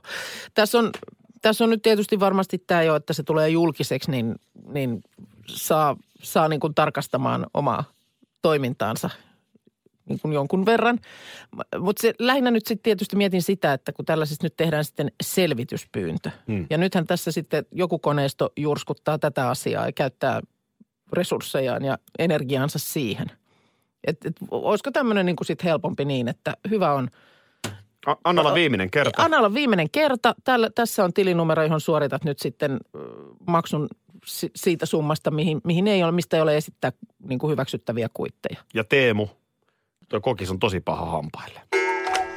Tässä 0.53 0.79
on, 0.79 0.91
tässä 1.41 1.63
on 1.63 1.69
nyt 1.69 1.81
tietysti 1.81 2.19
varmasti 2.19 2.57
tämä 2.57 2.83
jo, 2.83 2.95
että 2.95 3.13
se 3.13 3.23
tulee 3.23 3.49
julkiseksi, 3.49 4.11
niin, 4.11 4.35
niin 4.73 5.03
saa, 5.47 5.97
saa 6.23 6.47
niin 6.47 6.59
kuin 6.59 6.75
tarkastamaan 6.75 7.47
omaa 7.53 7.83
toimintaansa 8.41 9.09
niin 10.09 10.19
kuin 10.21 10.33
jonkun 10.33 10.65
verran. 10.65 10.99
Mutta 11.79 12.07
lähinnä 12.19 12.51
nyt 12.51 12.65
sitten 12.65 12.83
tietysti 12.83 13.15
mietin 13.15 13.41
sitä, 13.41 13.73
että 13.73 13.91
kun 13.91 14.05
tällaisesta 14.05 14.45
nyt 14.45 14.57
tehdään 14.57 14.85
sitten 14.85 15.11
selvityspyyntö. 15.23 16.29
Hmm. 16.47 16.67
Ja 16.69 16.77
nythän 16.77 17.07
tässä 17.07 17.31
sitten 17.31 17.65
joku 17.71 17.99
koneisto 17.99 18.49
jurskuttaa 18.57 19.17
tätä 19.17 19.49
asiaa 19.49 19.85
ja 19.85 19.91
käyttää 19.91 20.41
resurssejaan 21.13 21.85
ja 21.85 21.97
energiaansa 22.19 22.79
siihen. 22.79 23.27
Et, 24.07 24.25
et, 24.25 24.35
olisiko 24.51 24.91
tämmöinen 24.91 25.25
niin 25.25 25.35
sitten 25.43 25.67
helpompi 25.67 26.05
niin, 26.05 26.27
että 26.27 26.57
hyvä 26.69 26.93
on– 26.93 27.07
A- 28.05 28.15
Annalla 28.23 28.53
viimeinen 28.53 28.91
kerta. 28.91 29.23
Annalla 29.23 29.53
viimeinen 29.53 29.89
kerta. 29.89 30.35
Täällä, 30.43 30.69
tässä 30.75 31.03
on 31.03 31.13
tilinumero, 31.13 31.63
johon 31.63 31.81
suoritat 31.81 32.23
nyt 32.23 32.39
sitten 32.39 32.79
maksun 33.47 33.87
si- 34.25 34.51
siitä 34.55 34.85
summasta, 34.85 35.31
mihin, 35.31 35.61
mihin 35.63 35.87
ei 35.87 36.03
ole, 36.03 36.11
mistä 36.11 36.37
ei 36.37 36.41
ole 36.41 36.57
esittää 36.57 36.91
niin 37.27 37.39
kuin 37.39 37.51
hyväksyttäviä 37.51 38.09
kuitteja. 38.13 38.59
Ja 38.73 38.83
Teemu, 38.83 39.27
tuo 40.09 40.21
kokis 40.21 40.51
on 40.51 40.59
tosi 40.59 40.79
paha 40.79 41.05
hampaille. 41.05 41.61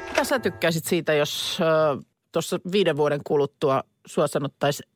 Mitä 0.09 0.25
sä 0.25 0.39
tykkäisit 0.39 0.85
siitä, 0.85 1.15
jos 1.15 1.59
tuossa 2.33 2.59
viiden 2.73 2.97
vuoden 2.97 3.21
kuluttua 3.25 3.83
sua 4.07 4.27
sanottaisiin, 4.27 4.91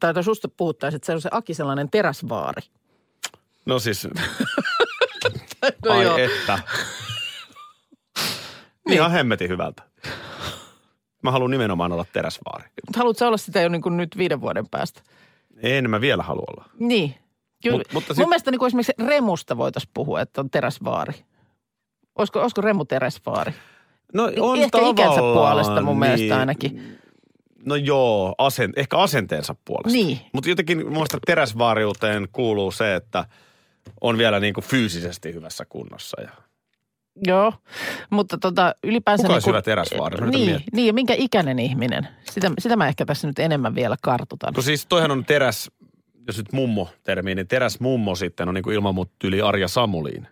tai 0.00 0.14
tai 0.14 0.24
susta 0.24 0.48
puhuttaisiin, 0.48 0.96
että 0.96 1.06
se 1.06 1.12
on 1.12 1.20
se 1.20 1.28
Aki 1.32 1.54
sellainen 1.54 1.90
teräsvaari? 1.90 2.62
No 3.66 3.78
siis, 3.78 4.08
No 5.84 5.92
ai 5.92 6.02
joo. 6.04 6.16
että. 6.18 6.58
Ihan 8.90 9.10
hemmetin 9.10 9.48
hyvältä. 9.48 9.82
Mä 11.22 11.30
haluan 11.30 11.50
nimenomaan 11.50 11.92
olla 11.92 12.04
teräsvaari. 12.12 12.64
Mutta 12.86 12.98
haluatko 12.98 13.26
olla 13.26 13.36
sitä 13.36 13.60
jo 13.60 13.68
niin 13.68 13.82
kuin 13.82 13.96
nyt 13.96 14.18
viiden 14.18 14.40
vuoden 14.40 14.68
päästä? 14.68 15.00
En 15.62 15.90
mä 15.90 16.00
vielä 16.00 16.22
halua 16.22 16.44
olla. 16.48 16.64
Niin. 16.78 17.14
Kyllä. 17.62 17.76
Mut- 17.78 17.92
mutta 17.92 18.08
Mun 18.14 18.16
sit- 18.16 18.28
mielestä 18.28 18.50
niin 18.50 18.58
kuin 18.58 18.66
esimerkiksi 18.66 18.92
Remusta 19.06 19.56
voitaisiin 19.56 19.90
puhua, 19.94 20.20
että 20.20 20.40
on 20.40 20.50
teräsvaari. 20.50 21.12
Olisiko, 22.18 22.40
olisiko 22.40 22.60
Remu 22.60 22.84
teräsvaari? 22.84 23.52
No 24.14 24.30
on 24.40 24.58
Ehkä 24.58 24.78
ikänsä 24.78 25.14
tavallaan, 25.14 25.34
puolesta 25.34 25.82
mun 25.82 25.98
mielestä 25.98 26.22
niin. 26.22 26.32
ainakin. 26.32 26.98
No 27.66 27.76
joo, 27.76 28.34
asen, 28.38 28.72
ehkä 28.76 28.98
asenteensa 28.98 29.54
puolesta. 29.64 29.98
Niin. 29.98 30.20
Mutta 30.32 30.50
jotenkin 30.50 30.78
mun 30.78 30.92
mielestä 30.92 31.18
teräsvaariuteen 31.26 32.28
kuuluu 32.32 32.70
se, 32.70 32.94
että 32.94 33.24
on 34.00 34.18
vielä 34.18 34.40
niin 34.40 34.54
kuin 34.54 34.64
fyysisesti 34.64 35.34
hyvässä 35.34 35.64
kunnossa. 35.64 36.22
Ja 36.22 36.30
Joo, 37.26 37.52
mutta 38.10 38.38
tota, 38.38 38.74
ylipäänsä... 38.84 39.22
Kuka 39.22 39.34
olisi 39.34 39.46
niin 39.46 39.52
hyvä 39.52 39.62
teräsvaari? 39.62 40.30
Niin, 40.30 40.50
miettiä. 40.50 40.68
niin, 40.72 40.86
ja 40.86 40.92
minkä 40.92 41.14
ikäinen 41.16 41.58
ihminen? 41.58 42.08
Sitä, 42.30 42.50
sitä 42.58 42.76
mä 42.76 42.88
ehkä 42.88 43.06
tässä 43.06 43.26
nyt 43.26 43.38
enemmän 43.38 43.74
vielä 43.74 43.96
kartutan. 44.02 44.54
kun 44.54 44.62
siis 44.62 44.86
toihan 44.86 45.10
on 45.10 45.24
teräs, 45.24 45.70
jos 46.26 46.36
nyt 46.36 46.52
mummo 46.52 46.88
termi, 47.04 47.34
niin 47.34 47.48
teräs 47.48 47.80
mummo 47.80 48.14
sitten 48.14 48.48
on 48.48 48.54
niin 48.54 48.62
kuin 48.62 48.74
ilman 48.74 48.94
muuta 48.94 49.12
yli 49.24 49.40
Arja 49.40 49.68
Samuliin. 49.68 50.28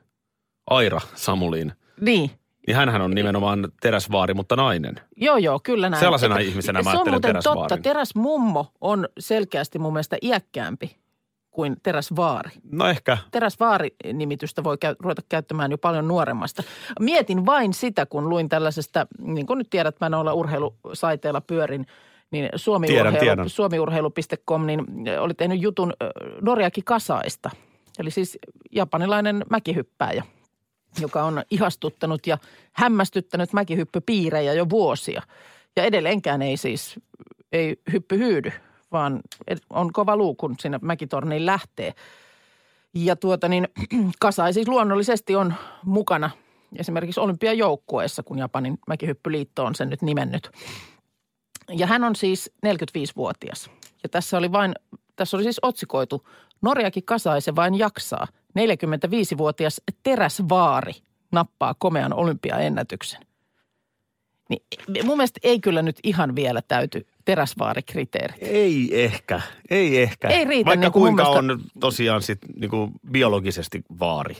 Aira 0.71 1.01
Samuliin. 1.15 1.73
Niin, 2.01 2.31
Niin 2.67 2.77
hänhän 2.77 3.03
on 3.03 3.11
nimenomaan 3.15 3.69
teräsvaari, 3.81 4.35
mutta 4.35 4.57
nainen. 4.57 4.95
joo 5.17 5.37
joo, 5.37 5.61
kyllä 5.63 5.91
näin. 5.91 6.01
Sellaisena 6.01 6.39
Että- 6.39 6.51
ihmisenä 6.51 6.79
mä 6.79 6.83
Se 6.83 6.89
on 6.91 6.95
ajattelen 6.97 7.13
muuten 7.15 7.35
totta, 7.35 7.51
teräsvaarin. 7.51 7.83
teräsmummo 7.83 8.67
on 8.81 9.09
selkeästi 9.19 9.79
mun 9.79 9.93
mielestä 9.93 10.17
iäkkäämpi 10.23 10.97
kuin 11.51 11.77
teräsvaari. 11.83 12.51
No 12.73 12.87
ehkä. 12.87 13.19
Teräsvaari-nimitystä 13.31 14.65
voi 14.65 14.79
käy, 14.79 14.95
ruveta 14.99 15.23
käyttämään 15.29 15.71
jo 15.71 15.79
paljon 15.79 16.09
nuoremmasta. 16.09 16.63
Mietin 17.01 17.47
vain 17.47 17.75
sitä, 17.75 18.07
kun 18.07 18.29
luin 18.29 18.49
tällaisesta, 18.49 19.07
niin 19.21 19.47
kuin 19.47 19.59
nyt 19.59 19.71
tiedät, 19.71 19.97
mä 20.01 20.09
noilla 20.09 20.33
urheilusaiteilla 20.33 21.41
pyörin, 21.41 21.87
niin 22.31 22.49
Suomi 22.57 22.87
Tiedän, 22.87 23.07
urheilu, 23.07 23.25
tiedän. 23.25 23.49
suomiurheilu.com 23.49 24.67
niin 24.67 24.85
oli 25.21 25.35
tehnyt 25.35 25.63
jutun 25.63 25.93
Noriaki 26.43 26.83
Kasaista. 26.85 27.51
Eli 27.99 28.11
siis 28.11 28.39
japanilainen 28.73 29.45
mäkihyppääjä, 29.51 30.25
joka 31.01 31.25
on 31.25 31.43
ihastuttanut 31.51 32.27
ja 32.27 32.39
hämmästyttänyt 32.73 33.53
mäkihyppypiirejä 33.53 34.53
jo 34.53 34.71
vuosia. 34.71 35.23
Ja 35.77 35.85
edelleenkään 35.85 36.43
ei 36.43 36.57
siis, 36.57 37.01
ei 37.53 37.77
hyppy 37.93 38.19
hyydy, 38.19 38.53
vaan 38.93 39.21
on 39.71 39.93
kova 39.93 40.17
luu, 40.17 40.35
kun 40.35 40.55
sinne 40.61 40.79
mäkitorniin 40.83 41.47
lähtee. 41.47 41.95
Ja 42.95 43.17
tuota 43.17 43.49
niin, 43.49 43.69
Kasai 44.21 44.53
siis 44.53 44.69
luonnollisesti 44.69 45.37
on 45.37 45.55
mukana 45.85 46.31
esimerkiksi 46.77 47.21
olympiajoukkueessa, 47.21 48.23
kun 48.23 48.39
Japanin 48.39 48.79
mäkihyppyliitto 48.87 49.65
on 49.65 49.75
sen 49.75 49.91
nyt 49.91 50.03
nimennyt. 50.03 50.51
Ja 51.71 51.87
hän 51.87 52.05
on 52.05 52.17
siis 52.17 52.53
45-vuotias. 52.67 53.71
Ja 54.03 54.09
tässä 54.09 54.39
oli 54.39 54.53
vain, 54.53 54.75
tässä 55.17 55.37
oli 55.37 55.45
siis 55.45 55.59
otsikoitu, 55.63 56.29
Norjaki 56.63 57.03
Kasai 57.03 57.41
se 57.41 57.57
vain 57.57 57.75
jaksaa. 57.79 58.27
45-vuotias 58.59 59.81
teräsvaari 60.03 60.93
nappaa 61.33 61.75
komean 61.79 62.13
olympiaennätyksen. 62.15 63.21
Niin 64.49 64.63
mun 65.07 65.17
mielestä 65.17 65.41
ei 65.43 65.61
kyllä 65.61 65.83
nyt 65.83 65.99
ihan 66.03 66.35
vielä 66.35 66.63
täyty 66.69 67.07
teräsvaarikriteerit. 67.25 68.37
Ei 68.41 69.05
ehkä, 69.05 69.41
ei 69.71 70.03
ehkä. 70.03 70.29
Ei 70.29 70.45
riitä 70.45 70.69
Vaikka 70.69 70.81
niin 70.87 70.93
kuin 70.93 71.03
kuinka 71.03 71.23
mielestä- 71.23 71.53
on 71.53 71.61
tosiaan 71.81 72.23
sit 72.23 72.39
niin 72.57 72.71
kuin 72.71 72.93
biologisesti 73.11 73.83
vaari. 74.01 74.37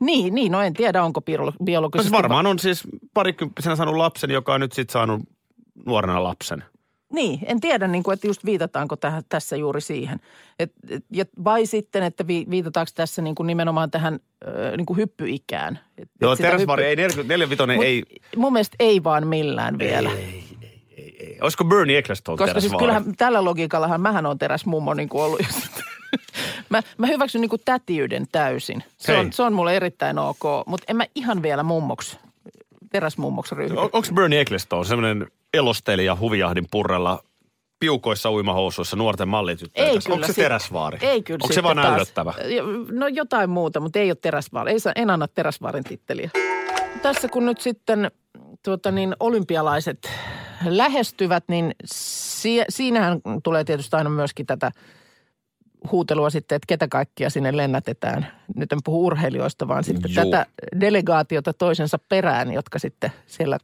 Niin, 0.00 0.34
niin, 0.34 0.52
no 0.52 0.62
en 0.62 0.74
tiedä 0.74 1.02
onko 1.04 1.20
biolo- 1.20 1.44
No 1.60 1.64
biologisesti. 1.64 2.08
siis 2.08 2.22
varmaan 2.22 2.46
on 2.46 2.58
siis 2.58 2.82
parikymppisenä 3.14 3.76
saanut 3.76 3.96
lapsen, 3.96 4.30
joka 4.30 4.54
on 4.54 4.60
nyt 4.60 4.72
sitten 4.72 4.92
saanut 4.92 5.20
nuorena 5.86 6.22
lapsen. 6.22 6.64
Niin, 7.12 7.38
en 7.46 7.60
tiedä, 7.60 7.88
niin 7.88 8.02
kuin, 8.02 8.12
että 8.14 8.26
just 8.26 8.44
viitataanko 8.44 8.96
tähän, 8.96 9.22
tässä 9.28 9.56
juuri 9.56 9.80
siihen. 9.80 10.20
Et, 10.58 10.72
et, 10.88 11.04
ja, 11.10 11.24
vai 11.44 11.66
sitten, 11.66 12.02
että 12.02 12.26
vi, 12.26 12.46
viitataanko 12.50 12.90
tässä 12.94 13.22
niin 13.22 13.34
kuin 13.34 13.46
nimenomaan 13.46 13.90
tähän 13.90 14.18
ö, 14.46 14.76
niin 14.76 14.86
kuin 14.86 14.96
hyppyikään. 14.96 15.78
Et, 15.98 16.08
Joo, 16.20 16.32
et 16.32 16.36
sitä 16.36 16.48
teräsvaari 16.48 16.82
hyppy- 16.82 16.90
ei, 16.90 16.96
45 16.96 17.76
Mut 17.76 17.84
ei, 17.84 18.02
Mun 18.36 18.52
mielestä 18.52 18.76
ei 18.80 19.04
vaan 19.04 19.26
millään 19.26 19.78
vielä. 19.78 20.10
ei, 20.10 20.44
ei, 20.96 21.16
ei. 21.20 21.38
Olisiko 21.40 21.64
Bernie 21.64 21.98
Ecclestone 21.98 22.38
Koska 22.38 22.60
siis 22.60 22.72
kyllähän 22.78 23.16
tällä 23.16 23.44
logiikallahan 23.44 24.00
mähän 24.00 24.26
on 24.26 24.38
teräsmummo 24.38 24.94
niin 24.94 25.08
kuin 25.08 25.22
ollut. 25.22 25.40
mä, 26.70 26.82
mä 26.98 27.06
hyväksyn 27.06 27.40
niin 27.40 27.50
kuin 27.50 27.62
tätiyden 27.64 28.26
täysin. 28.32 28.84
Se 28.96 29.12
Hei. 29.12 29.20
on, 29.20 29.32
se 29.32 29.42
on 29.42 29.52
mulle 29.52 29.76
erittäin 29.76 30.18
ok, 30.18 30.42
mutta 30.66 30.84
en 30.88 30.96
mä 30.96 31.04
ihan 31.14 31.42
vielä 31.42 31.62
mummoksi, 31.62 32.18
teräsmummoksi 33.00 33.54
ryhdy. 33.54 33.74
On, 33.76 33.84
onko 33.92 34.08
Bernie 34.14 34.40
Ecclestone 34.40 34.84
semmoinen 34.84 35.26
elostelija 35.54 36.16
huvijahdin 36.20 36.66
purrella 36.70 37.22
piukoissa 37.80 38.30
uimahousuissa 38.30 38.96
nuorten 38.96 39.28
mallityttöjen 39.28 39.88
Ei 39.90 39.98
kyllä. 40.04 40.14
Onko 40.14 40.26
se 40.26 40.32
sit- 40.32 40.42
teräsvaari? 40.44 40.98
Ei 41.02 41.22
kyllä 41.22 41.38
Onko 41.42 41.54
se 41.54 41.62
vaan 41.62 41.76
taas. 41.76 41.88
näytettävä? 41.88 42.34
No 42.92 43.06
jotain 43.08 43.50
muuta, 43.50 43.80
mutta 43.80 43.98
ei 43.98 44.10
ole 44.10 44.16
teräsvaari. 44.22 44.72
Ei, 44.72 44.80
saa- 44.80 44.92
en 44.96 45.10
anna 45.10 45.28
teräsvaarin 45.28 45.84
titteliä. 45.84 46.30
Tässä 47.02 47.28
kun 47.28 47.46
nyt 47.46 47.60
sitten 47.60 48.10
tuota 48.64 48.90
niin, 48.90 49.16
olympialaiset 49.20 50.10
lähestyvät, 50.64 51.44
niin 51.48 51.74
si- 51.84 52.64
siinähän 52.68 53.20
tulee 53.44 53.64
tietysti 53.64 53.96
aina 53.96 54.10
myöskin 54.10 54.46
tätä 54.46 54.70
huutelua 55.90 56.30
sitten, 56.30 56.56
että 56.56 56.66
ketä 56.66 56.88
kaikkia 56.88 57.30
sinne 57.30 57.56
lennätetään. 57.56 58.26
Nyt 58.54 58.72
en 58.72 58.78
puhu 58.84 59.06
urheilijoista, 59.06 59.68
vaan 59.68 59.84
sitten 59.84 60.14
Juu. 60.14 60.24
tätä 60.24 60.46
delegaatiota 60.80 61.52
toisensa 61.52 61.98
perään, 62.08 62.52
jotka 62.52 62.78
sitten 62.78 63.12
siellä 63.26 63.58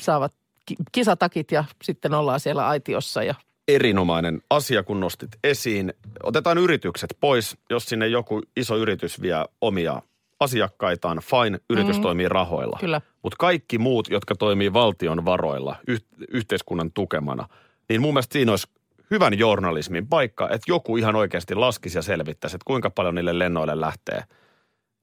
saavat 0.00 0.32
ki- 0.66 0.76
kisatakit 0.92 1.52
ja 1.52 1.64
sitten 1.82 2.14
ollaan 2.14 2.40
siellä 2.40 2.68
aitiossa 2.68 3.22
ja 3.22 3.34
erinomainen 3.68 4.42
asia, 4.50 4.82
kun 4.82 5.00
nostit 5.00 5.30
esiin. 5.44 5.94
Otetaan 6.22 6.58
yritykset 6.58 7.16
pois, 7.20 7.56
jos 7.70 7.84
sinne 7.84 8.08
joku 8.08 8.42
iso 8.56 8.76
yritys 8.76 9.22
vie 9.22 9.44
omia 9.60 10.02
asiakkaitaan. 10.40 11.18
Fine, 11.18 11.60
yritys 11.70 11.96
mm. 11.96 12.02
toimii 12.02 12.28
rahoilla. 12.28 12.76
Kyllä. 12.80 13.00
Mutta 13.22 13.36
kaikki 13.38 13.78
muut, 13.78 14.08
jotka 14.10 14.34
toimii 14.34 14.72
valtion 14.72 15.24
varoilla, 15.24 15.76
yh- 15.88 16.04
yhteiskunnan 16.28 16.92
tukemana, 16.92 17.48
niin 17.88 18.00
mun 18.00 18.14
mielestä 18.14 18.32
siinä 18.32 18.52
olisi 18.52 18.66
hyvän 19.10 19.38
journalismin 19.38 20.06
paikka, 20.06 20.44
että 20.44 20.72
joku 20.72 20.96
ihan 20.96 21.16
oikeasti 21.16 21.54
laskisi 21.54 21.98
ja 21.98 22.02
selvittäisi, 22.02 22.56
että 22.56 22.64
kuinka 22.66 22.90
paljon 22.90 23.14
niille 23.14 23.38
lennoille 23.38 23.80
lähtee 23.80 24.22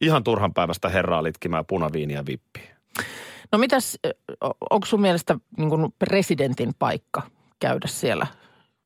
ihan 0.01 0.23
turhan 0.23 0.53
päivästä 0.53 0.89
herraa 0.89 1.23
litkimään 1.23 1.65
punaviiniä 1.65 2.25
vippiin. 2.25 2.69
No 3.51 3.57
mitäs, 3.57 3.99
onko 4.69 4.85
sun 4.85 5.01
mielestä 5.01 5.37
niin 5.57 5.93
presidentin 5.99 6.73
paikka 6.79 7.21
käydä 7.59 7.87
siellä 7.87 8.27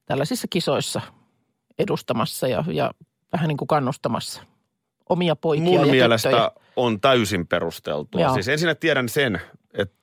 tällaisissa 0.05 0.47
kisoissa 0.49 1.01
edustamassa 1.79 2.47
ja, 2.47 2.63
ja 2.67 2.91
vähän 3.33 3.47
niin 3.47 3.57
kuin 3.57 3.67
kannustamassa 3.67 4.43
omia 5.09 5.35
poikia 5.35 5.65
Mun 5.65 5.79
ja 5.87 5.91
mielestä 5.91 6.29
tyttöjä? 6.29 6.51
on 6.75 7.01
täysin 7.01 7.47
perusteltua. 7.47 8.21
Joo. 8.21 8.33
Siis 8.33 8.47
ensinnä 8.47 8.75
tiedän 8.75 9.09
sen, 9.09 9.41
että 9.73 9.95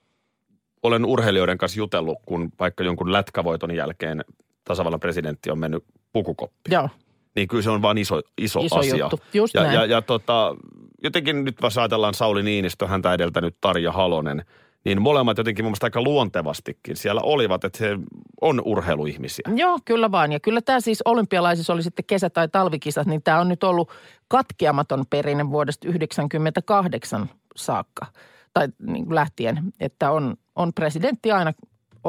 olen 0.83 1.05
urheilijoiden 1.05 1.59
kanssa 1.59 1.79
jutellut, 1.79 2.19
kun 2.27 2.53
vaikka 2.61 2.85
jonkun 2.85 3.13
lätkävoiton 3.13 3.75
jälkeen 3.75 4.25
tasavallan 4.69 5.01
presidentti 5.01 5.51
on 5.51 5.59
mennyt 5.59 5.85
pukukoppiin. 6.13 6.73
Joo, 6.73 6.89
Niin 7.37 7.49
kyllä 7.49 7.63
se 7.63 7.71
on 7.71 7.83
vaan 7.83 7.99
iso, 7.99 8.21
iso, 8.39 8.61
Iso 8.61 8.77
asia. 8.79 8.97
juttu. 8.97 9.21
Just 9.35 9.55
ja, 9.55 9.63
näin. 9.63 9.75
ja, 9.75 9.85
ja 9.87 10.03
tota, 10.03 10.57
jotenkin 11.03 11.45
nyt 11.45 11.57
jos 11.63 11.79
ajatellaan 11.79 12.15
Sauli 12.15 12.43
Niinistö, 12.43 12.87
häntä 12.87 13.15
edeltänyt 13.15 13.57
Tarja 13.61 13.93
Halonen, 13.93 14.45
niin 14.85 15.03
molemmat 15.03 15.39
jotenkin 15.39 15.65
mun 15.65 15.71
mielestä 15.71 15.87
aika 15.87 16.03
luontevastikin 16.03 16.97
siellä 16.97 17.21
olivat, 17.25 17.65
että 17.65 17.85
he 17.85 17.99
on 18.41 18.63
urheiluihmisiä. 18.65 19.45
Joo, 19.55 19.79
kyllä 19.85 20.11
vaan. 20.11 20.33
Ja 20.33 20.41
kyllä 20.41 20.61
tämä 20.61 20.81
siis 20.81 21.03
olympialaisissa 21.05 21.73
oli 21.73 21.83
sitten 21.83 22.05
kesä- 22.05 22.31
tai 22.31 22.49
talvikisat, 22.49 23.07
niin 23.07 23.23
tämä 23.23 23.41
on 23.41 23.49
nyt 23.49 23.65
ollut 23.65 23.91
katkeamaton 24.29 25.05
perinne 25.11 25.51
vuodesta 25.51 25.81
1998 25.81 27.31
saakka. 27.57 28.07
Tai 28.55 28.69
niin 28.87 29.05
kuin 29.05 29.15
lähtien, 29.15 29.59
että 29.81 30.11
on, 30.11 30.37
on 30.57 30.73
presidentti 30.75 31.33
aina 31.33 31.53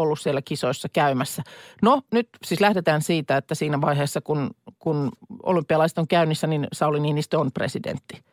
ollut 0.02 0.20
siellä 0.20 0.42
kisoissa 0.42 0.90
käymässä. 0.90 1.44
No 1.82 2.02
nyt 2.12 2.30
siis 2.46 2.62
lähdetään 2.62 3.02
siitä, 3.02 3.38
että 3.38 3.56
siinä 3.56 3.82
vaiheessa 3.82 4.22
kun, 4.22 4.50
kun 4.80 5.12
olympialaiset 5.44 5.98
on 5.98 6.08
käynnissä, 6.08 6.48
niin 6.48 6.68
Sauli 6.74 7.00
Niinistö 7.00 7.40
on 7.40 7.52
presidentti. 7.52 8.24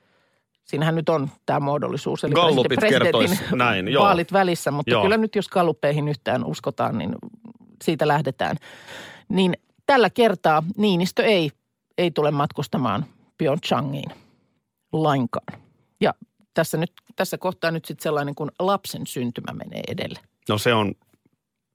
Siinähän 0.64 0.94
nyt 0.94 1.08
on 1.08 1.30
tämä 1.46 1.60
muodollisuus. 1.60 2.24
Eli 2.24 2.34
Gallupit 2.34 2.78
presidentin 2.78 3.38
näin, 3.54 3.88
joo. 3.88 4.04
vaalit 4.04 4.32
välissä, 4.32 4.70
mutta 4.70 4.90
Joo. 4.90 5.02
kyllä 5.02 5.16
nyt 5.16 5.34
jos 5.34 5.48
galluppeihin 5.48 6.08
yhtään 6.08 6.44
uskotaan, 6.44 6.98
niin 6.98 7.14
siitä 7.84 8.08
lähdetään. 8.08 8.56
Niin 9.28 9.56
tällä 9.86 10.10
kertaa 10.10 10.62
Niinistö 10.76 11.24
ei, 11.24 11.50
ei 11.98 12.10
tule 12.10 12.30
matkustamaan 12.30 13.04
Pyeongchangiin 13.38 14.10
lainkaan. 14.92 15.60
Ja 16.00 16.14
tässä, 16.54 16.76
nyt, 16.76 16.92
tässä 17.16 17.38
kohtaa 17.38 17.70
nyt 17.70 17.84
sitten 17.84 18.02
sellainen, 18.02 18.34
kun 18.34 18.50
lapsen 18.58 19.06
syntymä 19.06 19.52
menee 19.52 19.82
edelle. 19.88 20.20
No 20.48 20.58
se 20.58 20.74
on 20.74 20.94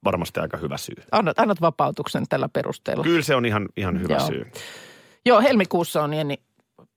varmasti 0.03 0.39
aika 0.39 0.57
hyvä 0.57 0.77
syy. 0.77 0.95
Annat, 1.11 1.39
annat 1.39 1.61
vapautuksen 1.61 2.23
tällä 2.29 2.49
perusteella. 2.49 3.03
Kyllä 3.03 3.21
se 3.21 3.35
on 3.35 3.45
ihan, 3.45 3.69
ihan 3.77 4.01
hyvä 4.01 4.13
Joo. 4.13 4.27
syy. 4.27 4.51
Joo, 5.25 5.41
helmikuussa 5.41 6.03
on 6.03 6.13
Jenni 6.13 6.37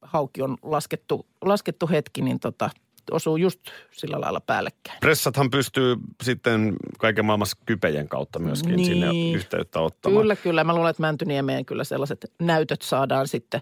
Hauki 0.02 0.42
on 0.42 0.56
laskettu, 0.62 1.26
laskettu 1.44 1.88
hetki, 1.88 2.22
niin 2.22 2.40
tota, 2.40 2.70
osuu 3.10 3.36
just 3.36 3.60
sillä 3.90 4.20
lailla 4.20 4.40
päällekkäin. 4.40 4.98
Pressathan 5.00 5.50
pystyy 5.50 5.96
sitten 6.22 6.76
kaiken 6.98 7.24
maailmassa 7.24 7.56
kypejen 7.66 8.08
kautta 8.08 8.38
myöskin 8.38 8.76
Niin. 8.76 8.86
sinne 8.86 9.06
yhteyttä 9.36 9.80
ottamaan. 9.80 10.22
Kyllä, 10.22 10.36
kyllä. 10.36 10.64
Mä 10.64 10.74
luulen, 10.74 10.90
että 10.90 11.00
Mäntyniemeen 11.00 11.64
kyllä 11.64 11.84
sellaiset 11.84 12.32
näytöt 12.42 12.82
saadaan 12.82 13.28
sitten 13.28 13.60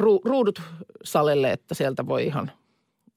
ru- 0.00 0.20
ruudut 0.24 0.62
salelle, 1.04 1.52
että 1.52 1.74
sieltä 1.74 2.06
voi 2.06 2.24
ihan, 2.26 2.52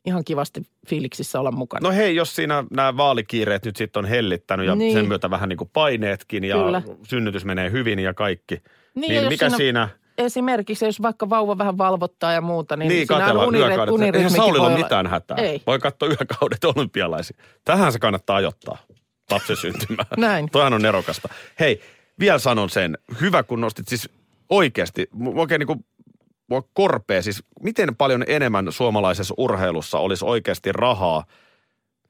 ihan 0.05 0.23
kivasti 0.25 0.61
fiiliksissä 0.87 1.39
olla 1.39 1.51
mukana. 1.51 1.89
No 1.89 1.95
hei, 1.95 2.15
jos 2.15 2.35
siinä 2.35 2.63
nämä 2.71 2.97
vaalikiireet 2.97 3.65
nyt 3.65 3.75
sitten 3.75 3.99
on 3.99 4.05
hellittänyt 4.05 4.65
ja 4.65 4.75
Niin. 4.75 4.93
sen 4.93 5.07
myötä 5.07 5.29
vähän 5.29 5.49
niin 5.49 5.57
kuin 5.57 5.69
paineetkin 5.73 6.43
ja 6.43 6.55
Kyllä. 6.55 6.81
synnytys 7.07 7.45
menee 7.45 7.71
hyvin 7.71 7.99
ja 7.99 8.13
kaikki, 8.13 8.55
Niin, 8.95 9.09
niin, 9.09 9.23
ja 9.23 9.29
mikä 9.29 9.45
siinä- 9.49 9.57
siinä... 9.57 9.89
Esimerkiksi 10.17 10.85
jos 10.85 11.01
vaikka 11.01 11.29
vauva 11.29 11.57
vähän 11.57 11.77
valvottaa 11.77 12.31
ja 12.33 12.41
muuta, 12.41 12.75
niin, 12.77 12.89
Niin, 12.89 12.97
siinä 13.07 13.15
on 13.15 13.21
katsellaan 13.21 13.47
uniryt- 13.49 13.57
yökaudet. 13.57 13.79
Eihän 13.79 13.93
unirytmikin 13.93 14.35
Saulilla 14.37 14.67
ole 14.67 14.77
mitään 14.77 15.07
hätää. 15.07 15.37
Ei. 15.37 15.61
Voi 15.67 15.79
katsoa 15.79 16.09
yökaudet 16.09 16.63
olympialaisia. 16.63 17.37
Tähän 17.65 17.91
se 17.91 17.99
kannattaa 17.99 18.35
ajoittaa 18.35 18.77
lapsen 19.31 19.55
syntymään. 19.55 20.07
Näin. 20.17 20.49
Toihan 20.51 20.73
on 20.73 20.81
nerokasta. 20.81 21.29
Hei, 21.59 21.81
vielä 22.19 22.39
sanon 22.39 22.69
sen. 22.69 22.97
Hyvä, 23.21 23.43
kun 23.43 23.61
nostit 23.61 23.87
siis 23.87 24.09
oikeasti, 24.49 25.09
oikein 25.35 25.59
niin 25.59 25.67
kuin 25.67 25.85
mua 26.53 26.69
korpea, 26.73 27.21
siis 27.21 27.43
miten 27.61 27.95
paljon 27.95 28.23
enemmän 28.27 28.71
suomalaisessa 28.71 29.33
urheilussa 29.37 29.99
olisi 29.99 30.25
oikeasti 30.25 30.71
rahaa 30.71 31.25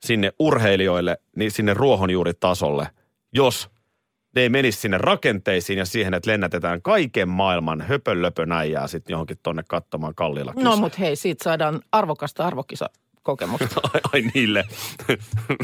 sinne 0.05 0.33
urheilijoille, 0.39 1.17
niin 1.35 1.51
sinne 1.51 1.73
ruohonjuuritasolle, 1.73 2.87
jos 3.33 3.69
ne 4.35 4.41
ei 4.41 4.49
menisi 4.49 4.79
sinne 4.79 4.97
rakenteisiin 4.97 5.79
ja 5.79 5.85
siihen, 5.85 6.13
että 6.13 6.31
lennätetään 6.31 6.81
kaiken 6.81 7.29
maailman 7.29 7.81
höpölöpönäijää 7.81 8.87
sitten 8.87 9.13
johonkin 9.13 9.37
tonne 9.43 9.63
katsomaan 9.67 10.15
kallilla 10.15 10.53
No 10.55 10.77
mutta 10.77 10.97
hei, 10.99 11.15
siitä 11.15 11.43
saadaan 11.43 11.81
arvokasta 11.91 12.47
arvokisakokemusta. 12.47 13.81
ai, 13.93 14.01
ai 14.13 14.21
niille 14.33 14.63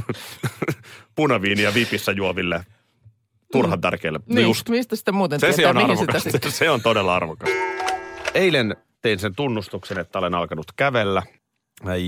punaviiniä 1.15 1.73
vipissä 1.73 2.11
juoville 2.11 2.65
turhan 3.51 3.81
tärkeille. 3.81 4.19
niin, 4.25 4.47
Just. 4.47 4.69
mistä 4.69 4.95
sitä 4.95 5.11
muuten 5.11 5.39
Se, 5.39 5.51
se 5.51 5.55
tietää, 5.55 5.69
on 5.69 5.77
mihin 5.77 5.97
sitä 5.97 6.19
sitten... 6.19 6.51
Se 6.59 6.69
on 6.69 6.81
todella 6.81 7.15
arvokas. 7.15 7.49
Eilen 8.33 8.75
tein 9.01 9.19
sen 9.19 9.35
tunnustuksen, 9.35 9.99
että 9.99 10.19
olen 10.19 10.35
alkanut 10.35 10.65
kävellä. 10.75 11.23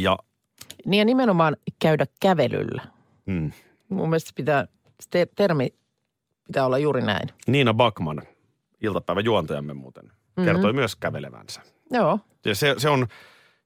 Ja 0.02 0.18
Niin 0.86 1.00
ja 1.00 1.06
nimenomaan 1.06 1.58
käydä 1.82 2.06
kävelyllä. 2.22 2.82
mm, 3.26 3.52
Mun 3.90 4.10
mielestä 4.10 4.32
pitää, 4.36 4.68
te- 5.12 5.28
termi 5.36 5.74
pitää 6.48 6.66
olla 6.66 6.78
juuri 6.78 7.02
näin. 7.02 7.30
Niina 7.48 7.74
Bakman, 7.74 8.22
iltapäivän 8.82 9.26
juontajamme 9.26 9.74
muuten, 9.74 10.12
Mhm. 10.38 10.46
kertoi 10.46 10.74
myös 10.74 10.96
kävelevänsä. 10.96 11.62
Joo, 11.92 12.20
Ja 12.46 12.56
se, 12.56 12.76
se, 12.78 12.90
on, 12.90 13.08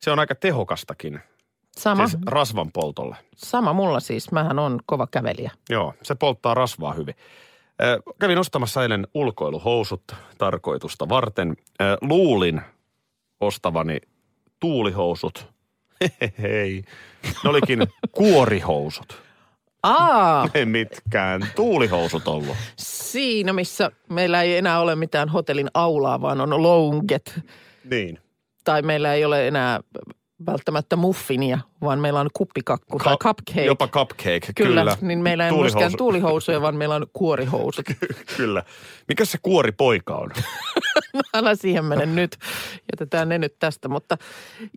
se 0.02 0.12
on 0.12 0.20
aika 0.20 0.36
tehokastakin, 0.36 1.20
sama, 1.78 2.08
siis 2.08 2.22
rasvan 2.26 2.72
poltolle. 2.72 3.16
sama 3.36 3.74
mulla 3.74 4.00
siis. 4.00 4.32
Mähän 4.32 4.60
on 4.60 4.80
kova 4.86 5.08
kävelijä. 5.08 5.52
Joo, 5.70 5.94
se 6.04 6.16
polttaa 6.16 6.54
rasvaa 6.54 6.94
hyvin. 6.94 7.16
Ö, 7.84 8.00
Kävin 8.20 8.38
ostamassa 8.38 8.82
eilen 8.82 9.08
ulkoiluhousut 9.14 10.04
tarkoitusta 10.38 11.10
varten. 11.10 11.56
Ö, 11.82 11.98
Luulin 12.02 12.62
ostavani 13.42 13.98
tuulihousut. 14.60 15.48
Hei, 16.42 16.84
ne 17.44 17.50
olikin 17.50 17.80
kuorihousut. 18.12 19.22
Aa, 19.84 20.50
Ei 20.54 20.66
mitkään 20.66 21.42
tuulihousut 21.56 22.28
ollut. 22.28 22.56
siinä 22.78 23.54
missä 23.54 23.92
meillä 24.10 24.42
ei 24.42 24.58
enää 24.58 24.80
ole 24.80 24.96
mitään 24.96 25.30
hotellin 25.30 25.68
aulaa, 25.74 26.22
vaan 26.22 26.42
on 26.42 26.64
lounget. 26.64 27.40
Niin. 27.90 28.20
Tai 28.64 28.82
meillä 28.82 29.14
ei 29.14 29.26
ole 29.26 29.48
enää 29.48 29.80
välttämättä 30.46 30.96
muffinia, 30.96 31.60
vaan 31.82 32.00
meillä 32.00 32.20
on 32.20 32.30
kuppikakku 32.34 33.00
tai 33.00 33.18
cupcake. 33.18 33.66
Jopa 33.66 33.88
cupcake, 33.88 34.40
Kyllä, 34.56 34.82
kyllä. 34.82 34.98
niin 35.02 35.20
meillä 35.20 35.46
ei 35.46 35.52
ole 35.52 35.62
myöskään 35.62 35.92
tuulihousuja, 35.98 36.62
vaan 36.62 36.76
meillä 36.76 36.96
on 36.96 37.08
kuorihousut. 37.14 37.86
Kyllä. 38.38 38.64
Mikä 39.08 39.26
se 39.26 39.38
kuoripoika 39.42 40.16
on? 40.16 40.32
Älä 41.34 41.56
siihen 41.56 41.86
mene 41.86 42.06
nyt. 42.06 42.38
Jätetään 42.92 43.30
ne 43.30 43.38
nyt 43.38 43.56
tästä. 43.60 43.88
Mutta 43.88 44.18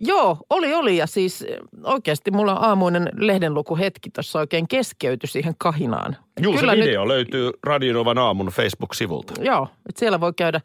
joo, 0.01 0.38
oli 0.51 0.75
oli 0.75 0.97
ja 0.97 1.07
siis 1.07 1.47
oikeasti 1.85 2.31
mulla 2.31 2.53
aamuinen 2.53 3.09
lehdenlukuhetki 3.16 4.11
tuossa 4.11 4.38
oikein 4.38 4.68
keskeytyi 4.68 5.29
siihen 5.29 5.55
kahinaan. 5.59 6.16
Juu, 6.40 6.53
se 6.55 6.61
Kyllä 6.61 6.77
video 6.77 7.03
nyt... 7.03 7.09
löytyy 7.09 7.51
Radionovan 7.62 8.18
aamun 8.18 8.47
Facebook-sivulta. 8.47 9.35
Joo, 9.40 9.68
että 9.88 9.99
siellä 10.01 10.21
voi 10.21 10.33
käydä 10.37 10.61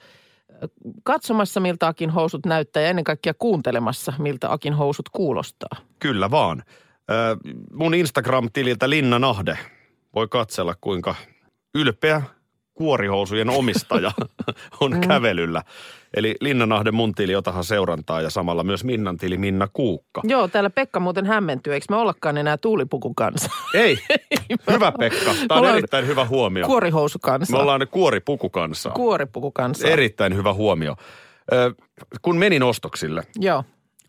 katsomassa, 1.04 1.60
miltä 1.60 1.88
Akin 1.88 2.10
housut 2.10 2.46
näyttää 2.46 2.84
ja 2.84 2.90
ennen 2.90 3.04
kaikkea 3.04 3.34
kuuntelemassa, 3.34 4.14
miltä 4.18 4.52
Akin 4.52 4.74
housut 4.74 5.10
kuulostaa. 5.10 5.78
Kyllä 6.00 6.32
vaan. 6.32 6.64
Mun 7.74 7.94
Instagram-tililtä 7.94 8.90
Linna 8.90 9.20
Nahde 9.20 9.58
voi 10.16 10.28
katsella, 10.28 10.76
kuinka 10.82 11.16
ylpeä 11.76 12.22
kuorihousujen 12.74 13.50
omistaja 13.50 14.12
on 14.82 15.02
kävelyllä. 15.08 15.64
Eli 16.14 16.36
Linna 16.42 16.66
Nahde 16.66 16.92
mun 16.92 17.16
tili, 17.16 17.32
jotahan 17.32 17.64
seurantaa 17.64 18.22
ja 18.22 18.30
samalla 18.30 18.64
myös 18.64 18.84
Minnan 18.84 19.18
tili 19.18 19.38
Minna 19.38 19.68
Kuukka. 19.74 20.22
Joo, 20.24 20.48
täällä 20.48 20.70
Pekka 20.70 21.00
muuten 21.00 21.26
hämmentyy. 21.26 21.74
Eikö 21.74 21.86
me 21.90 21.96
ollakaan 21.96 22.38
enää 22.38 22.58
tuulipukun 22.58 23.16
kanssa? 23.16 23.50
Ei, 23.74 23.98
hyvä 24.72 24.92
Pekka. 24.92 25.32
Tämä 25.48 25.60
on 25.60 25.70
erittäin 25.70 26.08
hyvä 26.08 26.26
huomio. 26.26 26.66
Kuorihousu 26.66 27.20
kanssa. 27.20 27.58
Me 27.58 27.62
ollaan 27.62 27.88
kuoripuku 27.92 28.50
kanssa. 28.50 28.90
Kuoripuku 28.90 29.52
kanssa. 29.52 29.88
Erittäin 29.88 30.36
hyvä 30.36 30.54
huomio. 30.54 30.96
Ö, 31.54 31.74
kun 32.22 32.38
menin 32.38 32.64
ostoksille, 32.64 33.24
Joo. 33.36 33.64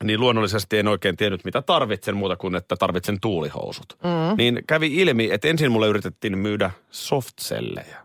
niin 0.05 0.20
luonnollisesti 0.20 0.79
en 0.79 0.88
oikein 0.88 1.16
tiennyt, 1.16 1.44
mitä 1.44 1.62
tarvitsen 1.62 2.16
muuta 2.16 2.37
kuin, 2.37 2.55
että 2.57 2.77
tarvitsen 2.77 3.20
tuulihousut. 3.20 3.98
Mm. 4.05 4.37
Niin 4.37 4.62
kävi 4.66 4.94
ilmi, 4.96 5.29
että 5.33 5.48
ensin 5.48 5.72
mulle 5.72 5.88
yritettiin 5.88 6.38
myydä 6.38 6.70
softsellejä. 6.90 8.03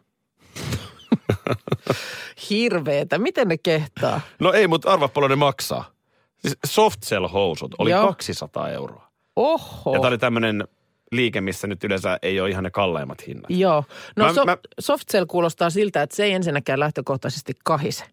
Hirveetä. 2.49 3.17
Miten 3.17 3.47
ne 3.47 3.57
kehtaa? 3.57 4.21
No 4.39 4.53
ei, 4.53 4.67
mutta 4.67 4.93
arva 4.93 5.07
paljon 5.07 5.29
ne 5.29 5.35
maksaa. 5.35 5.91
Siis 6.37 6.57
softsell-housut 6.67 7.75
oli 7.77 7.91
Joo. 7.91 8.05
200 8.07 8.69
euroa. 8.69 9.09
Oho. 9.35 9.93
Ja 9.93 9.99
tämä 9.99 10.07
oli 10.07 10.17
tämmöinen 10.17 10.67
liike, 11.11 11.41
missä 11.41 11.67
nyt 11.67 11.83
yleensä 11.83 12.19
ei 12.21 12.41
ole 12.41 12.49
ihan 12.49 12.63
ne 12.63 12.71
kalleimmat 12.71 13.27
hinnat. 13.27 13.49
Joo. 13.49 13.83
No 14.15 14.25
Mä- 14.25 14.33
so, 14.33 14.45
mä- 14.45 14.57
Softcell 14.79 15.25
kuulostaa 15.25 15.69
siltä, 15.69 16.01
että 16.01 16.15
se 16.15 16.23
ei 16.23 16.31
ensinnäkään 16.33 16.79
lähtökohtaisesti 16.79 17.53
kahise. 17.63 18.03